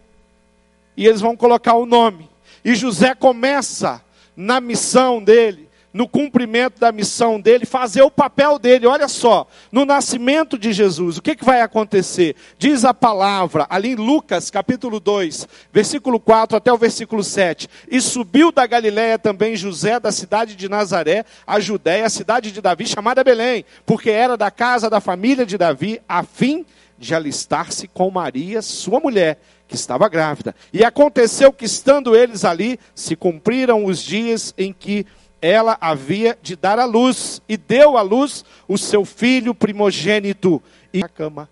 [0.96, 2.32] E eles vão colocar o nome.
[2.64, 4.02] E José começa
[4.36, 8.84] na missão dele no cumprimento da missão dele, fazer o papel dele.
[8.84, 12.34] Olha só, no nascimento de Jesus, o que, que vai acontecer?
[12.58, 17.68] Diz a palavra, ali em Lucas capítulo 2, versículo 4 até o versículo 7.
[17.88, 22.60] E subiu da Galiléia também José da cidade de Nazaré, a Judéia, a cidade de
[22.60, 26.66] Davi, chamada Belém, porque era da casa da família de Davi, a fim de
[27.14, 30.54] alistar-se com Maria, sua mulher que estava grávida.
[30.72, 35.06] E aconteceu que, estando eles ali, se cumpriram os dias em que
[35.40, 40.62] ela havia de dar à luz, e deu à luz o seu filho primogênito.
[40.92, 41.50] E na cama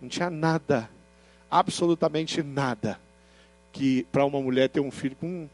[0.00, 0.88] não tinha nada,
[1.50, 2.98] absolutamente nada,
[3.70, 5.46] que para uma mulher ter um filho com,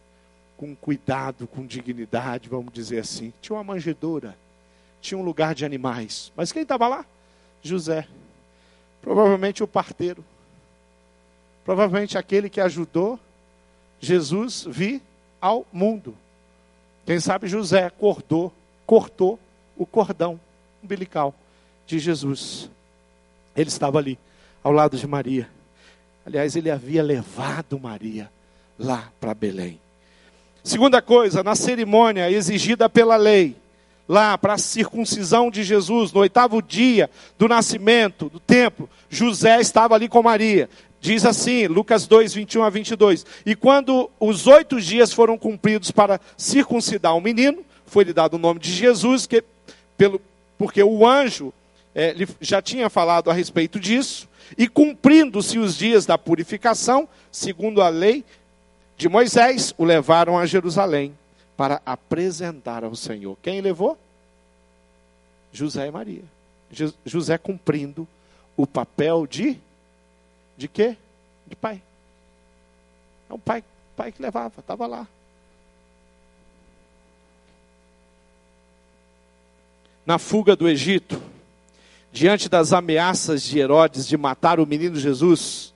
[0.57, 3.33] com cuidado, com dignidade, vamos dizer assim.
[3.43, 4.37] Tinha uma manjedoura,
[5.01, 6.33] tinha um lugar de animais.
[6.37, 7.05] Mas quem estava lá?
[7.61, 8.07] José.
[9.09, 10.23] Provavelmente o parteiro.
[11.65, 13.19] Provavelmente aquele que ajudou
[13.99, 15.01] Jesus vir
[15.41, 16.15] ao mundo.
[17.07, 18.53] Quem sabe José cortou,
[18.85, 19.39] cortou
[19.79, 20.39] o cordão
[20.85, 21.35] umbilical
[21.87, 22.69] de Jesus.
[23.57, 24.19] Ele estava ali,
[24.63, 25.49] ao lado de Maria.
[26.27, 28.31] Aliás, ele havia levado Maria
[28.79, 29.81] lá para Belém.
[30.63, 33.57] Segunda coisa, na cerimônia exigida pela lei,
[34.09, 39.95] lá para a circuncisão de Jesus, no oitavo dia do nascimento do templo, José estava
[39.95, 40.69] ali com Maria.
[41.01, 43.27] Diz assim, Lucas 2, 21 a 22.
[43.45, 48.59] E quando os oito dias foram cumpridos para circuncidar o menino, foi-lhe dado o nome
[48.59, 49.45] de Jesus, que,
[49.97, 50.21] pelo,
[50.57, 51.53] porque o anjo
[51.95, 54.29] é, já tinha falado a respeito disso.
[54.57, 58.25] E cumprindo-se os dias da purificação, segundo a lei
[58.97, 61.15] de Moisés, o levaram a Jerusalém
[61.59, 63.37] para apresentar ao Senhor.
[63.43, 63.99] Quem levou?
[65.53, 66.23] José e Maria.
[67.05, 68.07] José cumprindo
[68.57, 69.59] o papel de
[70.57, 70.97] de quê?
[71.49, 71.83] De pai.
[73.29, 73.65] É um pai,
[73.97, 75.07] pai que levava, estava lá.
[80.07, 81.21] Na fuga do Egito,
[82.13, 85.75] diante das ameaças de Herodes de matar o menino Jesus,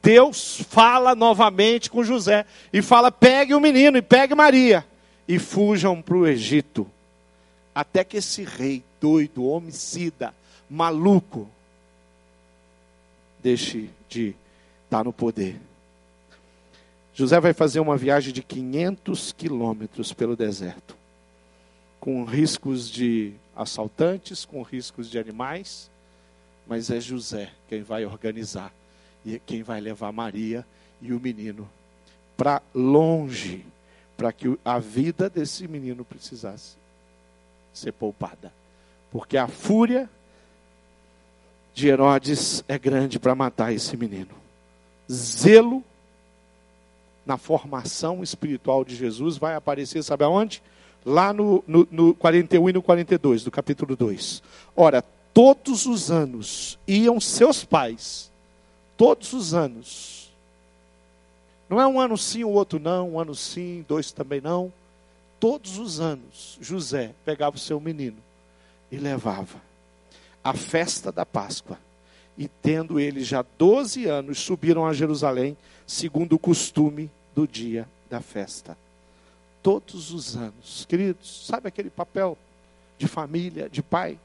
[0.00, 4.86] Deus fala novamente com José e fala: pegue o menino e pegue Maria
[5.28, 6.90] e fujam para o Egito.
[7.74, 10.34] Até que esse rei doido, homicida,
[10.68, 11.48] maluco,
[13.40, 14.34] deixe de
[14.84, 15.60] estar no poder.
[17.14, 20.96] José vai fazer uma viagem de 500 quilômetros pelo deserto,
[22.00, 25.90] com riscos de assaltantes, com riscos de animais,
[26.66, 28.72] mas é José quem vai organizar
[29.26, 30.64] e quem vai levar Maria
[31.02, 31.68] e o menino
[32.36, 33.64] para longe,
[34.18, 36.76] para que a vida desse menino precisasse
[37.72, 38.52] ser poupada.
[39.12, 40.10] Porque a fúria
[41.72, 44.34] de Herodes é grande para matar esse menino.
[45.10, 45.84] Zelo
[47.24, 50.60] na formação espiritual de Jesus vai aparecer, sabe aonde?
[51.06, 54.42] Lá no, no, no 41 e no 42 do capítulo 2.
[54.74, 55.00] Ora,
[55.32, 58.32] todos os anos iam seus pais,
[58.96, 60.27] todos os anos.
[61.68, 64.72] Não é um ano sim, o outro não, um ano sim, dois também não.
[65.38, 68.16] Todos os anos, José pegava o seu menino
[68.90, 69.60] e levava
[70.42, 71.78] a festa da Páscoa.
[72.36, 78.20] E tendo eles já 12 anos, subiram a Jerusalém, segundo o costume do dia da
[78.20, 78.76] festa.
[79.62, 82.38] Todos os anos, queridos, sabe aquele papel
[82.96, 84.18] de família, de pai?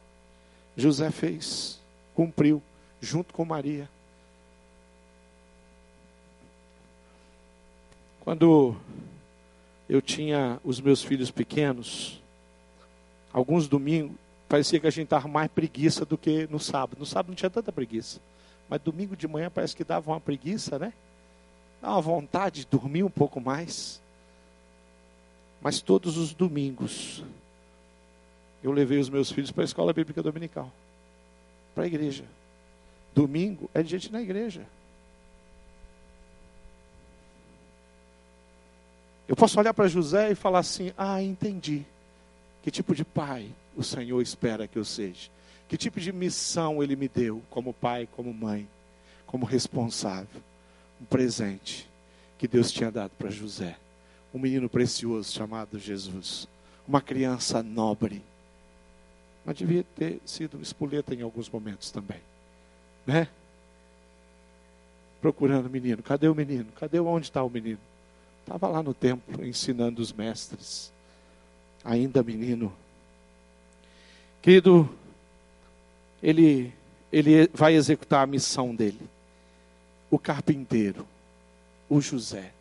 [0.78, 1.80] José fez,
[2.16, 2.62] cumpriu,
[3.02, 3.90] junto com Maria.
[8.24, 8.74] Quando
[9.90, 12.22] eu tinha os meus filhos pequenos,
[13.34, 14.16] alguns domingos,
[14.48, 16.98] parecia que a gente estava mais preguiça do que no sábado.
[16.98, 18.22] No sábado não tinha tanta preguiça.
[18.70, 20.94] Mas domingo de manhã parece que dava uma preguiça, né?
[21.82, 24.02] Dá uma vontade de dormir um pouco mais.
[25.62, 27.26] Mas todos os domingos
[28.64, 30.72] eu levei os meus filhos para a escola bíblica dominical,
[31.76, 32.24] para a igreja.
[33.14, 34.66] Domingo é de gente na igreja.
[39.34, 41.84] Eu posso olhar para José e falar assim: ah, entendi.
[42.62, 45.28] Que tipo de pai o Senhor espera que eu seja?
[45.68, 48.68] Que tipo de missão Ele me deu, como pai, como mãe,
[49.26, 50.40] como responsável?
[51.02, 51.90] Um presente
[52.38, 53.76] que Deus tinha dado para José.
[54.32, 56.48] Um menino precioso chamado Jesus.
[56.88, 58.22] Uma criança nobre.
[59.44, 62.22] Mas devia ter sido espoleta em alguns momentos também.
[63.04, 63.28] Né?
[65.20, 66.04] Procurando o menino.
[66.04, 66.72] Cadê o menino?
[66.74, 67.80] Cadê onde está o menino?
[68.44, 70.92] Estava lá no templo ensinando os mestres
[71.84, 72.72] ainda menino.
[74.42, 74.90] Querido,
[76.22, 76.74] ele
[77.14, 79.08] ele vai executar a missão dele.
[80.10, 81.06] O carpinteiro,
[81.88, 82.52] o José,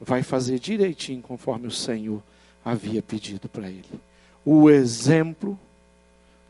[0.00, 2.22] vai fazer direitinho conforme o Senhor
[2.64, 4.00] havia pedido para ele.
[4.44, 5.58] O exemplo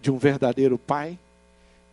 [0.02, 1.18] de um verdadeiro pai,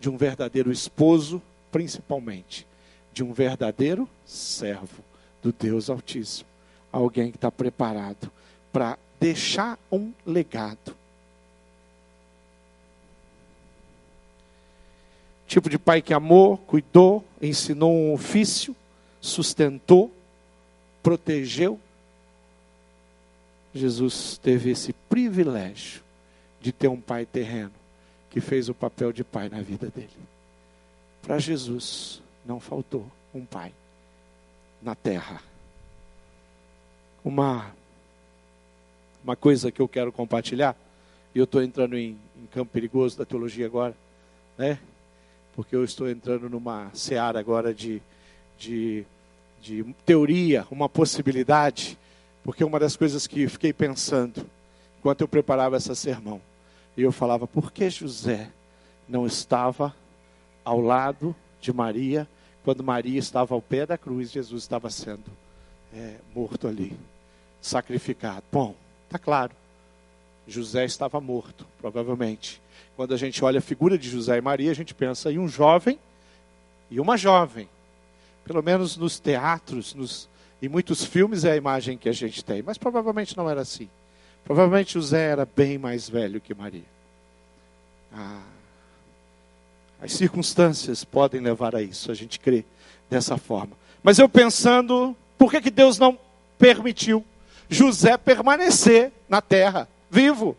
[0.02, 2.68] de um verdadeiro esposo, principalmente,
[3.14, 5.02] de um verdadeiro servo
[5.42, 6.53] do Deus Altíssimo.
[6.94, 8.32] Alguém que está preparado
[8.72, 10.96] para deixar um legado.
[15.48, 18.76] Tipo de pai que amou, cuidou, ensinou um ofício,
[19.20, 20.12] sustentou,
[21.02, 21.80] protegeu.
[23.74, 26.02] Jesus teve esse privilégio
[26.62, 27.74] de ter um pai terreno
[28.30, 30.10] que fez o papel de pai na vida dele.
[31.22, 33.72] Para Jesus não faltou um pai
[34.82, 35.42] na terra.
[37.24, 37.72] Uma
[39.24, 40.76] uma coisa que eu quero compartilhar,
[41.34, 43.96] e eu estou entrando em, em campo perigoso da teologia agora,
[44.58, 44.78] né?
[45.56, 48.02] Porque eu estou entrando numa seara agora de,
[48.58, 49.06] de,
[49.62, 51.98] de teoria, uma possibilidade,
[52.44, 54.46] porque uma das coisas que fiquei pensando
[55.00, 56.42] enquanto eu preparava essa sermão,
[56.98, 58.50] eu falava, por que José
[59.08, 59.96] não estava
[60.64, 62.28] ao lado de Maria,
[62.64, 65.26] quando Maria estava ao pé da cruz, Jesus estava sendo
[65.94, 66.96] é, morto ali,
[67.64, 68.44] sacrificado?
[68.52, 69.52] Bom, está claro.
[70.48, 72.62] José estava morto, provavelmente.
[72.96, 75.48] Quando a gente olha a figura de José e Maria, a gente pensa em um
[75.48, 75.98] jovem
[76.92, 77.68] e uma jovem.
[78.46, 80.28] Pelo menos nos teatros, nos,
[80.62, 82.62] em muitos filmes é a imagem que a gente tem.
[82.62, 83.90] Mas provavelmente não era assim.
[84.44, 86.84] Provavelmente José era bem mais velho que Maria.
[88.14, 88.44] Ah,
[90.02, 92.66] as circunstâncias podem levar a isso, a gente crê
[93.10, 93.72] dessa forma.
[94.04, 96.20] Mas eu pensando, por que, que Deus não
[96.60, 97.26] permitiu
[97.70, 100.56] José permanecer na terra, vivo,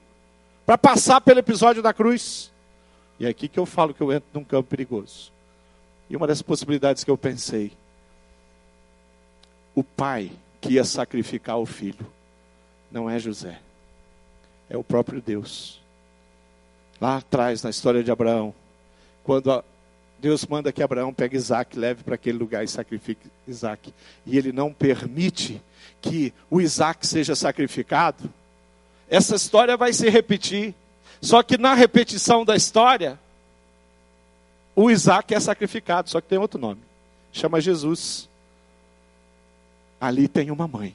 [0.67, 2.51] para passar pelo episódio da cruz.
[3.19, 5.33] E é aqui que eu falo que eu entro num campo perigoso.
[6.09, 7.73] E uma das possibilidades que eu pensei,
[9.75, 12.07] o pai que ia sacrificar o filho,
[12.91, 13.61] não é José,
[14.69, 15.81] é o próprio Deus.
[17.01, 18.55] Lá atrás, na história de Abraão,
[19.23, 19.65] quando
[20.19, 23.93] Deus manda que Abraão pegue Isaac, leve para aquele lugar e sacrifique Isaac,
[24.25, 25.61] e ele não permite
[26.01, 28.31] que o Isaac seja sacrificado,
[29.09, 30.75] essa história vai se repetir.
[31.21, 33.19] Só que na repetição da história,
[34.75, 36.81] o Isaac é sacrificado, só que tem outro nome.
[37.33, 38.29] Chama Jesus.
[40.01, 40.95] Ali tem uma mãe,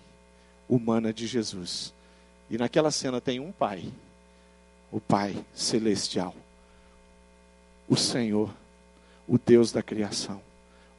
[0.67, 1.93] humana de Jesus.
[2.49, 3.91] E naquela cena tem um pai,
[4.91, 6.35] o Pai Celestial,
[7.87, 8.51] o Senhor,
[9.29, 10.41] o Deus da criação,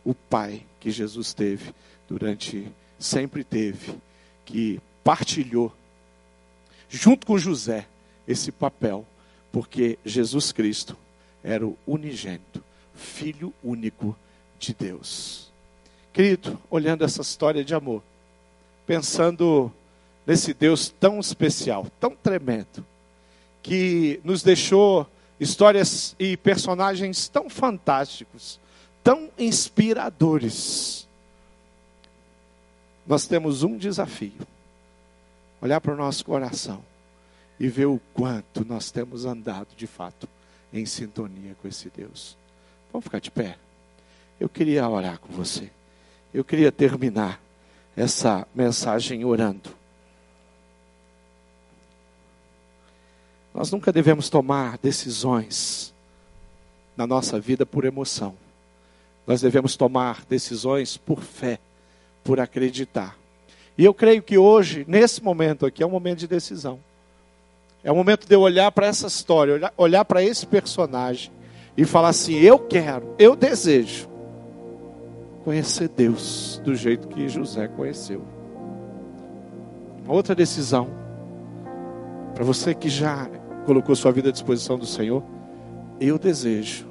[0.05, 1.75] o Pai que Jesus teve
[2.09, 2.67] durante
[2.99, 3.95] sempre teve,
[4.47, 5.75] que partilhou,
[6.89, 7.87] junto com José,
[8.27, 9.05] esse papel,
[9.51, 10.97] porque Jesus Cristo
[11.43, 12.63] era o unigênito,
[12.95, 14.17] filho único
[14.59, 15.51] de Deus.
[16.13, 18.03] Querido, olhando essa história de amor,
[18.87, 19.73] pensando
[20.27, 22.85] nesse Deus tão especial, tão tremendo,
[23.63, 25.07] que nos deixou
[25.41, 28.61] histórias e personagens tão fantásticos,
[29.03, 31.09] tão inspiradores
[33.11, 34.47] nós temos um desafio:
[35.61, 36.81] olhar para o nosso coração
[37.59, 40.29] e ver o quanto nós temos andado de fato
[40.73, 42.37] em sintonia com esse Deus.
[42.93, 43.59] Vamos ficar de pé?
[44.39, 45.71] Eu queria orar com você.
[46.33, 47.41] Eu queria terminar
[47.97, 49.80] essa mensagem orando.
[53.55, 55.93] Nós nunca devemos tomar decisões
[56.97, 58.35] na nossa vida por emoção.
[59.27, 61.59] Nós devemos tomar decisões por fé
[62.23, 63.17] por acreditar.
[63.77, 66.79] E eu creio que hoje, nesse momento aqui, é um momento de decisão.
[67.83, 71.33] É o momento de eu olhar para essa história, olhar, olhar para esse personagem
[71.77, 74.09] e falar assim: eu quero, eu desejo
[75.45, 78.23] conhecer Deus do jeito que José conheceu.
[80.05, 80.89] Uma outra decisão,
[82.35, 83.31] para você que já
[83.65, 85.23] colocou sua vida à disposição do Senhor,
[86.01, 86.87] eu desejo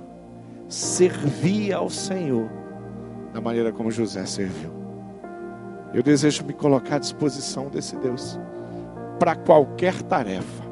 [0.67, 2.49] servir ao Senhor
[3.33, 4.71] da maneira como José serviu.
[5.93, 8.39] Eu desejo me colocar à disposição desse Deus
[9.17, 10.63] para qualquer tarefa.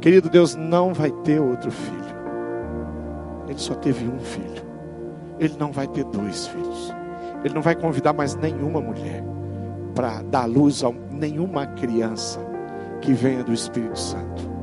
[0.00, 1.98] Querido Deus, não vai ter outro filho.
[3.48, 4.66] Ele só teve um filho.
[5.38, 6.94] Ele não vai ter dois filhos.
[7.44, 9.22] Ele não vai convidar mais nenhuma mulher
[9.94, 12.40] para dar luz a nenhuma criança
[13.00, 14.57] que venha do Espírito Santo.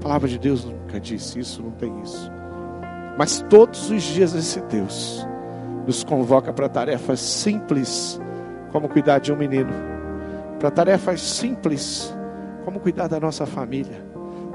[0.00, 2.32] A palavra de Deus nunca disse isso, não tem isso.
[3.18, 5.26] Mas todos os dias esse Deus
[5.86, 8.18] nos convoca para tarefas simples
[8.72, 9.70] como cuidar de um menino,
[10.58, 12.16] para tarefas simples,
[12.64, 14.02] como cuidar da nossa família,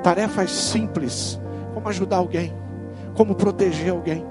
[0.01, 1.39] tarefas simples,
[1.75, 2.51] como ajudar alguém,
[3.13, 4.25] como proteger alguém,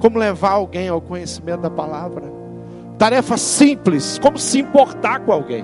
[0.00, 2.32] como levar alguém ao conhecimento da palavra.
[2.96, 5.62] Tarefa simples, como se importar com alguém,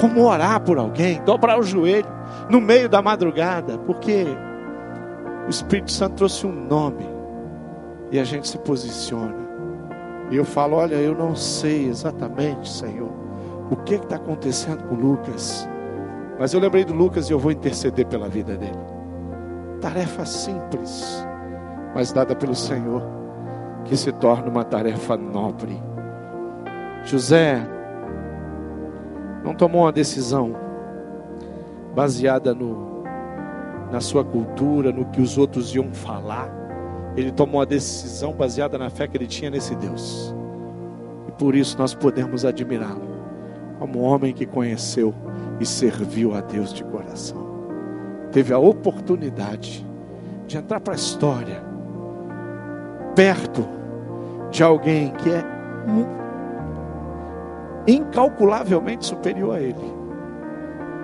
[0.00, 2.08] como orar por alguém, dobrar o joelho
[2.48, 4.26] no meio da madrugada, porque
[5.46, 7.06] o Espírito Santo trouxe um nome
[8.10, 9.36] e a gente se posiciona.
[10.30, 13.10] E eu falo: Olha, eu não sei exatamente, Senhor,
[13.70, 15.68] o que está acontecendo com Lucas,
[16.38, 18.78] mas eu lembrei do Lucas e eu vou interceder pela vida dele.
[19.82, 21.26] Tarefa simples,
[21.94, 23.02] mas dada pelo Senhor,
[23.84, 25.78] que se torna uma tarefa nobre.
[27.04, 27.66] José
[29.44, 30.54] não tomou uma decisão
[31.94, 33.02] baseada no,
[33.90, 36.50] na sua cultura, no que os outros iam falar.
[37.16, 40.34] Ele tomou a decisão baseada na fé que ele tinha nesse Deus.
[41.28, 43.10] E por isso nós podemos admirá-lo
[43.78, 45.14] como um homem que conheceu
[45.58, 47.48] e serviu a Deus de coração.
[48.30, 49.86] Teve a oportunidade
[50.46, 51.62] de entrar para a história
[53.14, 53.66] perto
[54.50, 55.44] de alguém que é
[57.86, 59.94] incalculavelmente superior a ele,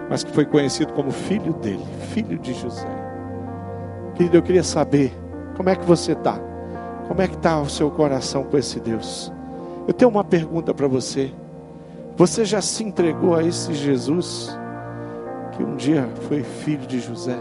[0.08, 2.88] mas que foi conhecido como filho dele, filho de José.
[4.14, 5.12] Querido, eu queria saber
[5.56, 6.38] como é que você está,
[7.08, 9.32] como é que está o seu coração com esse Deus.
[9.86, 11.32] Eu tenho uma pergunta para você.
[12.16, 14.56] Você já se entregou a esse Jesus
[15.52, 17.36] que um dia foi filho de José,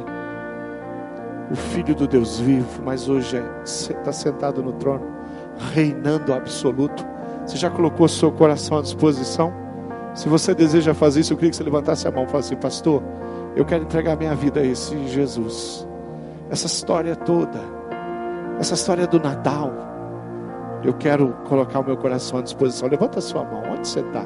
[1.51, 5.05] o filho do Deus vivo, mas hoje está é, sentado no trono,
[5.73, 7.05] reinando absoluto?
[7.45, 9.53] Você já colocou seu coração à disposição?
[10.15, 12.61] Se você deseja fazer isso, eu queria que você levantasse a mão e falasse assim,
[12.61, 13.03] pastor,
[13.55, 15.87] eu quero entregar minha vida a esse Jesus.
[16.49, 17.59] Essa história toda,
[18.59, 19.71] essa história do Natal,
[20.83, 22.87] eu quero colocar o meu coração à disposição.
[22.87, 24.23] Levanta a sua mão, onde você está?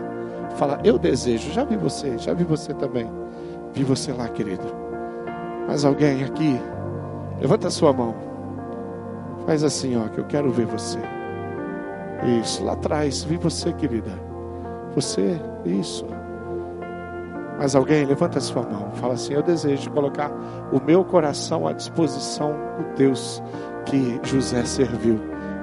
[0.55, 1.51] Fala, eu desejo.
[1.51, 3.09] Já vi você, já vi você também.
[3.73, 4.65] Vi você lá, querido.
[5.67, 6.59] Mais alguém aqui?
[7.39, 8.15] Levanta a sua mão.
[9.45, 10.99] Faz assim, ó, que eu quero ver você.
[12.23, 14.11] Isso, lá atrás, vi você, querida.
[14.93, 16.05] Você, isso.
[17.57, 18.91] Mas alguém, levanta sua mão.
[18.93, 20.31] Fala assim: Eu desejo colocar
[20.71, 23.41] o meu coração à disposição do Deus
[23.85, 25.19] que José serviu.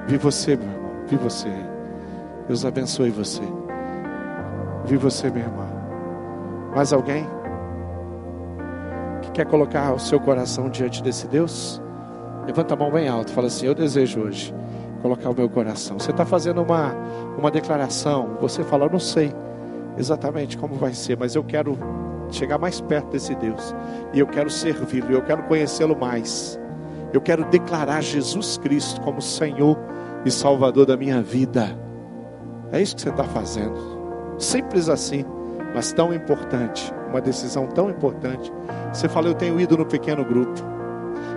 [0.07, 0.91] Vi você, meu irmão.
[1.07, 1.51] Vi você.
[2.47, 3.43] Deus abençoe você.
[4.85, 5.67] Vi você, minha irmã.
[6.75, 7.27] Mais alguém
[9.23, 11.83] que quer colocar o seu coração diante desse Deus?
[12.47, 13.33] Levanta a mão bem alto.
[13.33, 14.55] Fala assim: Eu desejo hoje
[15.07, 15.99] colocar o meu coração.
[16.01, 16.93] Você está fazendo uma,
[17.39, 19.33] uma declaração, você fala, eu não sei
[19.97, 21.79] exatamente como vai ser, mas eu quero
[22.31, 23.73] chegar mais perto desse Deus,
[24.13, 26.59] e eu quero servi-lo, eu quero conhecê-lo mais,
[27.13, 29.79] eu quero declarar Jesus Cristo como Senhor
[30.25, 31.79] e Salvador da minha vida.
[32.73, 33.79] É isso que você está fazendo,
[34.39, 35.25] simples assim,
[35.73, 38.53] mas tão importante, uma decisão tão importante.
[38.93, 40.61] Você fala, eu tenho ido no pequeno grupo,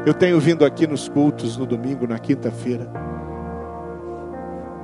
[0.07, 3.08] eu tenho vindo aqui nos cultos no domingo, na quinta-feira.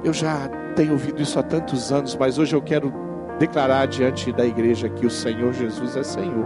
[0.05, 2.93] Eu já tenho ouvido isso há tantos anos, mas hoje eu quero
[3.39, 6.45] declarar diante da igreja que o Senhor Jesus é Senhor,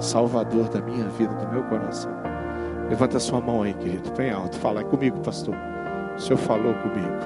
[0.00, 2.10] Salvador da minha vida, do meu coração.
[2.90, 4.58] Levanta sua mão aí, querido, bem alto.
[4.58, 5.54] Fala comigo, pastor.
[6.16, 7.16] O Senhor falou comigo.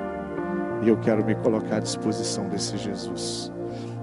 [0.83, 3.51] E eu quero me colocar à disposição desse Jesus.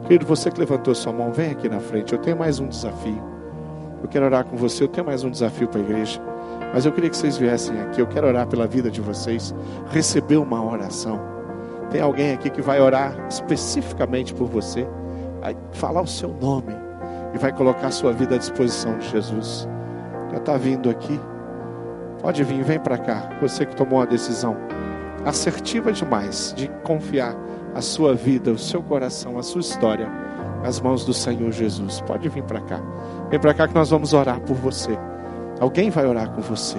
[0.08, 2.12] Querido, você que levantou sua mão, vem aqui na frente.
[2.12, 3.24] Eu tenho mais um desafio.
[4.02, 4.84] Eu quero orar com você.
[4.84, 6.20] Eu tenho mais um desafio para a igreja.
[6.74, 8.02] Mas eu queria que vocês viessem aqui.
[8.02, 9.54] Eu quero orar pela vida de vocês.
[9.92, 11.37] Receber uma oração.
[11.90, 14.88] Tem alguém aqui que vai orar especificamente por você,
[15.42, 16.74] vai falar o seu nome
[17.34, 19.68] e vai colocar a sua vida à disposição de Jesus.
[20.32, 21.20] Já está vindo aqui.
[22.22, 23.30] Pode vir, vem para cá.
[23.42, 24.58] Você que tomou a decisão
[25.26, 27.36] assertiva demais de confiar
[27.74, 30.10] a sua vida, o seu coração, a sua história
[30.64, 32.02] nas mãos do Senhor Jesus.
[32.02, 32.82] Pode vir para cá.
[33.30, 34.98] Vem para cá que nós vamos orar por você.
[35.60, 36.78] Alguém vai orar com você.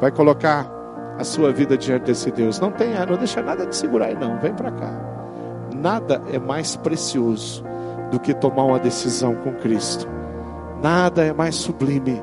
[0.00, 0.77] Vai colocar
[1.18, 2.60] a sua vida diante desse Deus.
[2.60, 4.38] Não tenha, não deixa nada de segurar aí não.
[4.38, 4.92] Vem para cá.
[5.74, 7.64] Nada é mais precioso
[8.10, 10.08] do que tomar uma decisão com Cristo.
[10.80, 12.22] Nada é mais sublime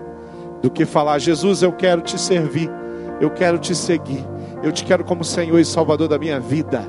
[0.61, 2.71] do que falar: Jesus, eu quero te servir,
[3.19, 4.25] eu quero te seguir,
[4.63, 6.81] eu te quero como Senhor e Salvador da minha vida.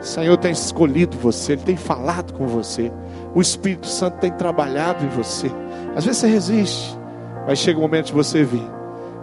[0.00, 2.92] O Senhor tem escolhido você, Ele tem falado com você,
[3.34, 5.50] o Espírito Santo tem trabalhado em você.
[5.96, 6.98] Às vezes você resiste,
[7.46, 8.75] mas chega o momento de você vir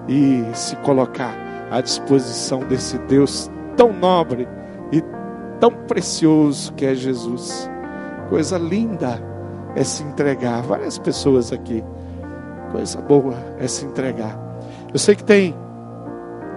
[0.07, 1.33] e se colocar
[1.71, 4.47] à disposição desse Deus tão nobre
[4.91, 5.01] e
[5.59, 7.69] tão precioso que é Jesus.
[8.29, 9.21] Coisa linda
[9.75, 10.61] é se entregar.
[10.61, 11.83] Várias pessoas aqui.
[12.71, 14.37] Coisa boa é se entregar.
[14.91, 15.55] Eu sei que tem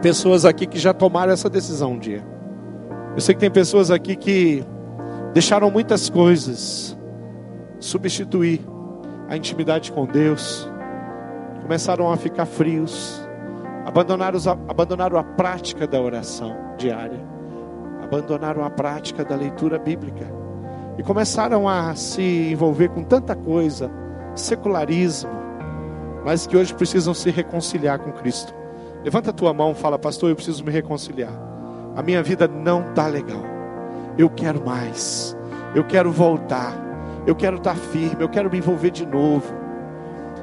[0.02, 2.24] pessoas aqui que já tomaram essa decisão um dia.
[3.14, 4.64] Eu sei que tem pessoas aqui que
[5.32, 6.96] deixaram muitas coisas
[7.78, 8.60] substituir
[9.28, 10.70] a intimidade com Deus.
[11.62, 13.25] Começaram a ficar frios
[13.96, 14.38] abandonaram,
[14.68, 17.18] abandonaram a prática da oração diária,
[18.02, 20.26] abandonaram a prática da leitura bíblica
[20.98, 23.90] e começaram a se envolver com tanta coisa,
[24.34, 25.30] secularismo,
[26.26, 28.54] mas que hoje precisam se reconciliar com Cristo.
[29.02, 31.32] Levanta a tua mão fala, pastor, eu preciso me reconciliar.
[31.94, 33.42] A minha vida não está legal.
[34.18, 35.34] Eu quero mais.
[35.74, 36.74] Eu quero voltar.
[37.26, 38.16] Eu quero estar tá firme.
[38.20, 39.54] Eu quero me envolver de novo.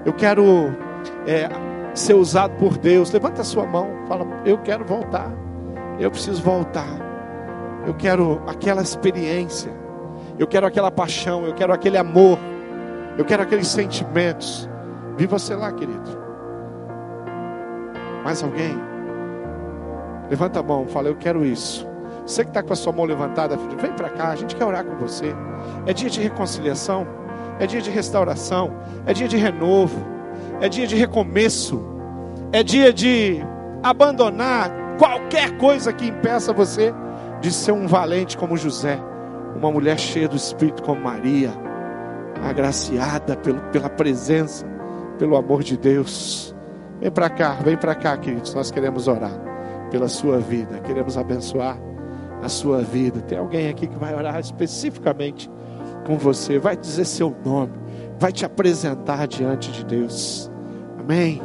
[0.05, 0.73] Eu quero
[1.27, 1.49] é,
[1.93, 3.11] ser usado por Deus.
[3.11, 3.89] Levanta a sua mão.
[4.07, 5.31] Fala, eu quero voltar.
[5.99, 6.99] Eu preciso voltar.
[7.85, 9.71] Eu quero aquela experiência.
[10.37, 11.45] Eu quero aquela paixão.
[11.45, 12.37] Eu quero aquele amor.
[13.17, 14.69] Eu quero aqueles sentimentos.
[15.17, 16.23] Vi você lá, querido.
[18.23, 18.75] Mais alguém?
[20.29, 21.87] Levanta a mão, fala, eu quero isso.
[22.25, 24.65] Você que está com a sua mão levantada, filho, vem para cá, a gente quer
[24.65, 25.35] orar com você.
[25.85, 27.05] É dia de reconciliação,
[27.59, 28.73] é dia de restauração,
[29.05, 30.03] é dia de renovo,
[30.61, 31.83] é dia de recomeço,
[32.51, 33.39] é dia de
[33.81, 36.93] abandonar qualquer coisa que impeça você
[37.41, 38.97] de ser um valente como José,
[39.55, 41.51] uma mulher cheia do Espírito como Maria,
[42.41, 44.65] agraciada pelo, pela presença,
[45.17, 46.55] pelo amor de Deus.
[46.99, 48.53] Vem para cá, vem para cá, queridos.
[48.53, 49.33] Nós queremos orar
[49.91, 51.77] pela sua vida, queremos abençoar
[52.41, 53.21] a sua vida.
[53.21, 55.49] Tem alguém aqui que vai orar especificamente
[56.05, 57.73] com você, vai dizer seu nome,
[58.23, 60.49] vai te apresentar diante de Deus.
[60.97, 61.41] Amém.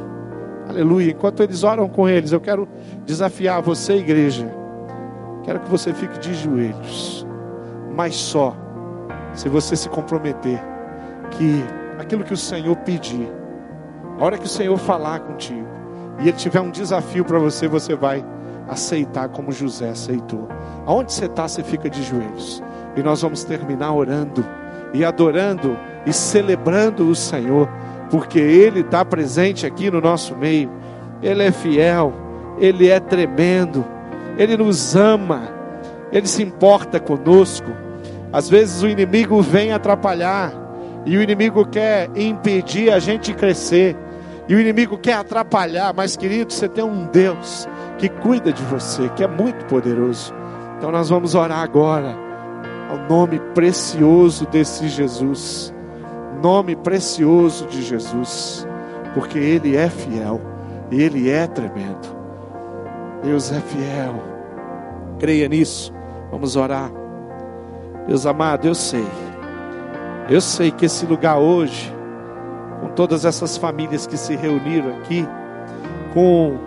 [0.69, 1.11] Aleluia.
[1.11, 2.69] Enquanto eles oram com eles, eu quero
[3.05, 4.49] desafiar você, igreja.
[5.43, 7.27] Quero que você fique de joelhos,
[7.97, 8.57] mas só
[9.35, 10.63] se você se comprometer
[11.33, 11.65] que
[11.99, 13.29] aquilo que o Senhor pedir,
[14.17, 15.67] a hora que o Senhor falar contigo
[16.21, 18.25] e ele tiver um desafio para você, você vai
[18.69, 20.47] aceitar como José aceitou.
[20.87, 22.63] Aonde você está, você fica de joelhos.
[22.95, 24.45] E nós vamos terminar orando
[24.93, 25.77] e adorando
[26.07, 27.69] e celebrando o Senhor,
[28.11, 30.71] porque Ele está presente aqui no nosso meio.
[31.23, 32.13] Ele é fiel,
[32.59, 33.85] Ele é tremendo,
[34.37, 35.43] Ele nos ama,
[36.13, 37.71] Ele se importa conosco.
[38.33, 40.53] Às vezes o inimigo vem atrapalhar
[41.05, 43.97] e o inimigo quer impedir a gente crescer.
[44.49, 47.69] E o inimigo quer atrapalhar, mas querido, você tem um Deus
[47.99, 50.33] que cuida de você, que é muito poderoso.
[50.79, 52.28] Então nós vamos orar agora
[52.89, 55.75] ao nome precioso desse Jesus.
[56.43, 58.67] Nome precioso de Jesus,
[59.13, 60.41] porque ele é fiel,
[60.91, 62.17] ele é tremendo.
[63.23, 64.23] Deus é fiel.
[65.19, 65.93] Creia nisso.
[66.31, 66.91] Vamos orar.
[68.07, 69.07] Deus amado, eu sei.
[70.31, 71.93] Eu sei que esse lugar hoje
[72.81, 75.27] com todas essas famílias que se reuniram aqui,
[76.15, 76.59] com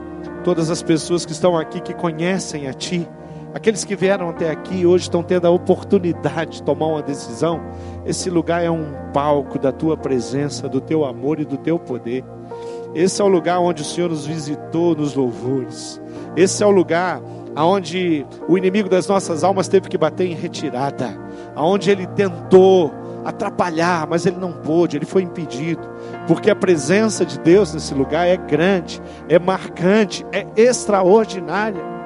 [0.43, 3.07] todas as pessoas que estão aqui que conhecem a Ti,
[3.53, 7.61] aqueles que vieram até aqui hoje estão tendo a oportunidade de tomar uma decisão.
[8.05, 12.23] Esse lugar é um palco da Tua presença, do Teu amor e do Teu poder.
[12.93, 16.01] Esse é o lugar onde o Senhor nos visitou nos louvores.
[16.35, 17.21] Esse é o lugar
[17.55, 21.17] aonde o inimigo das nossas almas teve que bater em retirada,
[21.55, 22.93] aonde ele tentou
[23.25, 25.87] atrapalhar, mas ele não pôde, ele foi impedido,
[26.27, 32.00] porque a presença de Deus nesse lugar é grande, é marcante, é extraordinária.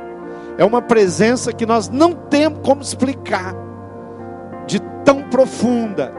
[0.57, 3.53] É uma presença que nós não temos como explicar,
[4.65, 6.13] de tão profunda.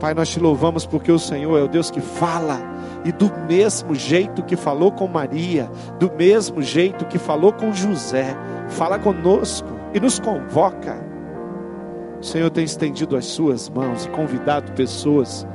[0.00, 2.60] Pai, nós te louvamos porque o Senhor é o Deus que fala,
[3.04, 8.36] e do mesmo jeito que falou com Maria, do mesmo jeito que falou com José,
[8.68, 11.08] fala conosco e nos convoca
[12.20, 15.46] o Senhor tem estendido as suas mãos e convidado pessoas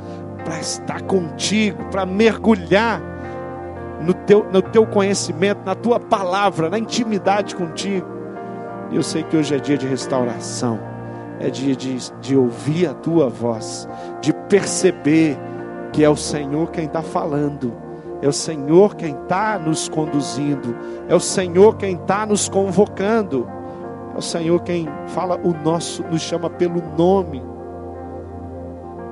[0.46, 3.02] para estar contigo, para mergulhar
[4.04, 8.08] no teu, no teu conhecimento, na tua palavra, na intimidade contigo.
[8.92, 10.80] E eu sei que hoje é dia de restauração,
[11.40, 13.88] é dia de, de ouvir a tua voz,
[14.22, 15.38] de perceber
[15.92, 17.74] que é o Senhor quem está falando,
[18.22, 20.76] é o Senhor quem está nos conduzindo,
[21.08, 23.48] é o Senhor quem está nos convocando.
[24.14, 27.44] É o Senhor quem fala o nosso, nos chama pelo nome.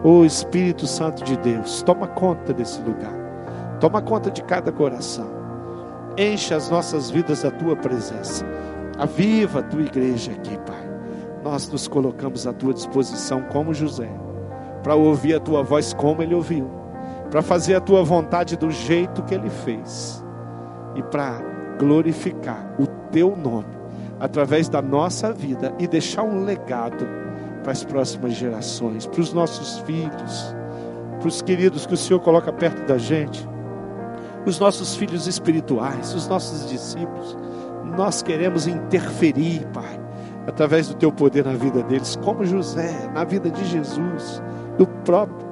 [0.04, 3.20] O Espírito Santo de Deus, toma conta desse lugar.
[3.82, 5.27] Toma conta de cada coração.
[6.15, 8.45] Enche as nossas vidas da tua presença.
[8.99, 10.88] Aviva a tua igreja aqui, Pai.
[11.43, 14.07] Nós nos colocamos à tua disposição como José,
[14.84, 16.69] para ouvir a tua voz como ele ouviu,
[17.32, 20.23] para fazer a tua vontade do jeito que ele fez
[20.95, 21.41] e para
[21.79, 23.82] glorificar o teu nome
[24.19, 27.07] através da nossa vida e deixar um legado
[27.63, 30.55] para as próximas gerações, para os nossos filhos,
[31.17, 33.49] para os queridos que o Senhor coloca perto da gente,
[34.46, 37.38] os nossos filhos espirituais, os nossos discípulos.
[37.98, 40.00] Nós queremos interferir, Pai,
[40.48, 44.42] através do teu poder na vida deles, como José, na vida de Jesus,
[44.78, 45.50] do próprio.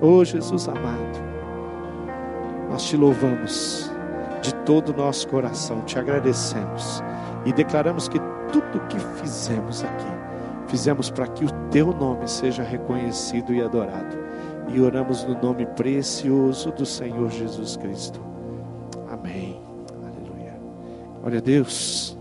[0.00, 1.18] Oh, Jesus amado,
[2.68, 3.90] nós te louvamos
[4.42, 7.02] De todo o nosso coração te agradecemos
[7.44, 8.20] e declaramos que
[8.52, 10.06] tudo que fizemos aqui,
[10.68, 14.25] fizemos para que o teu nome seja reconhecido e adorado.
[14.68, 18.20] E oramos no nome precioso do Senhor Jesus Cristo.
[19.08, 19.60] Amém.
[20.02, 20.54] Aleluia.
[21.20, 22.18] Glória a Deus.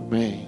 [0.00, 0.38] Amém.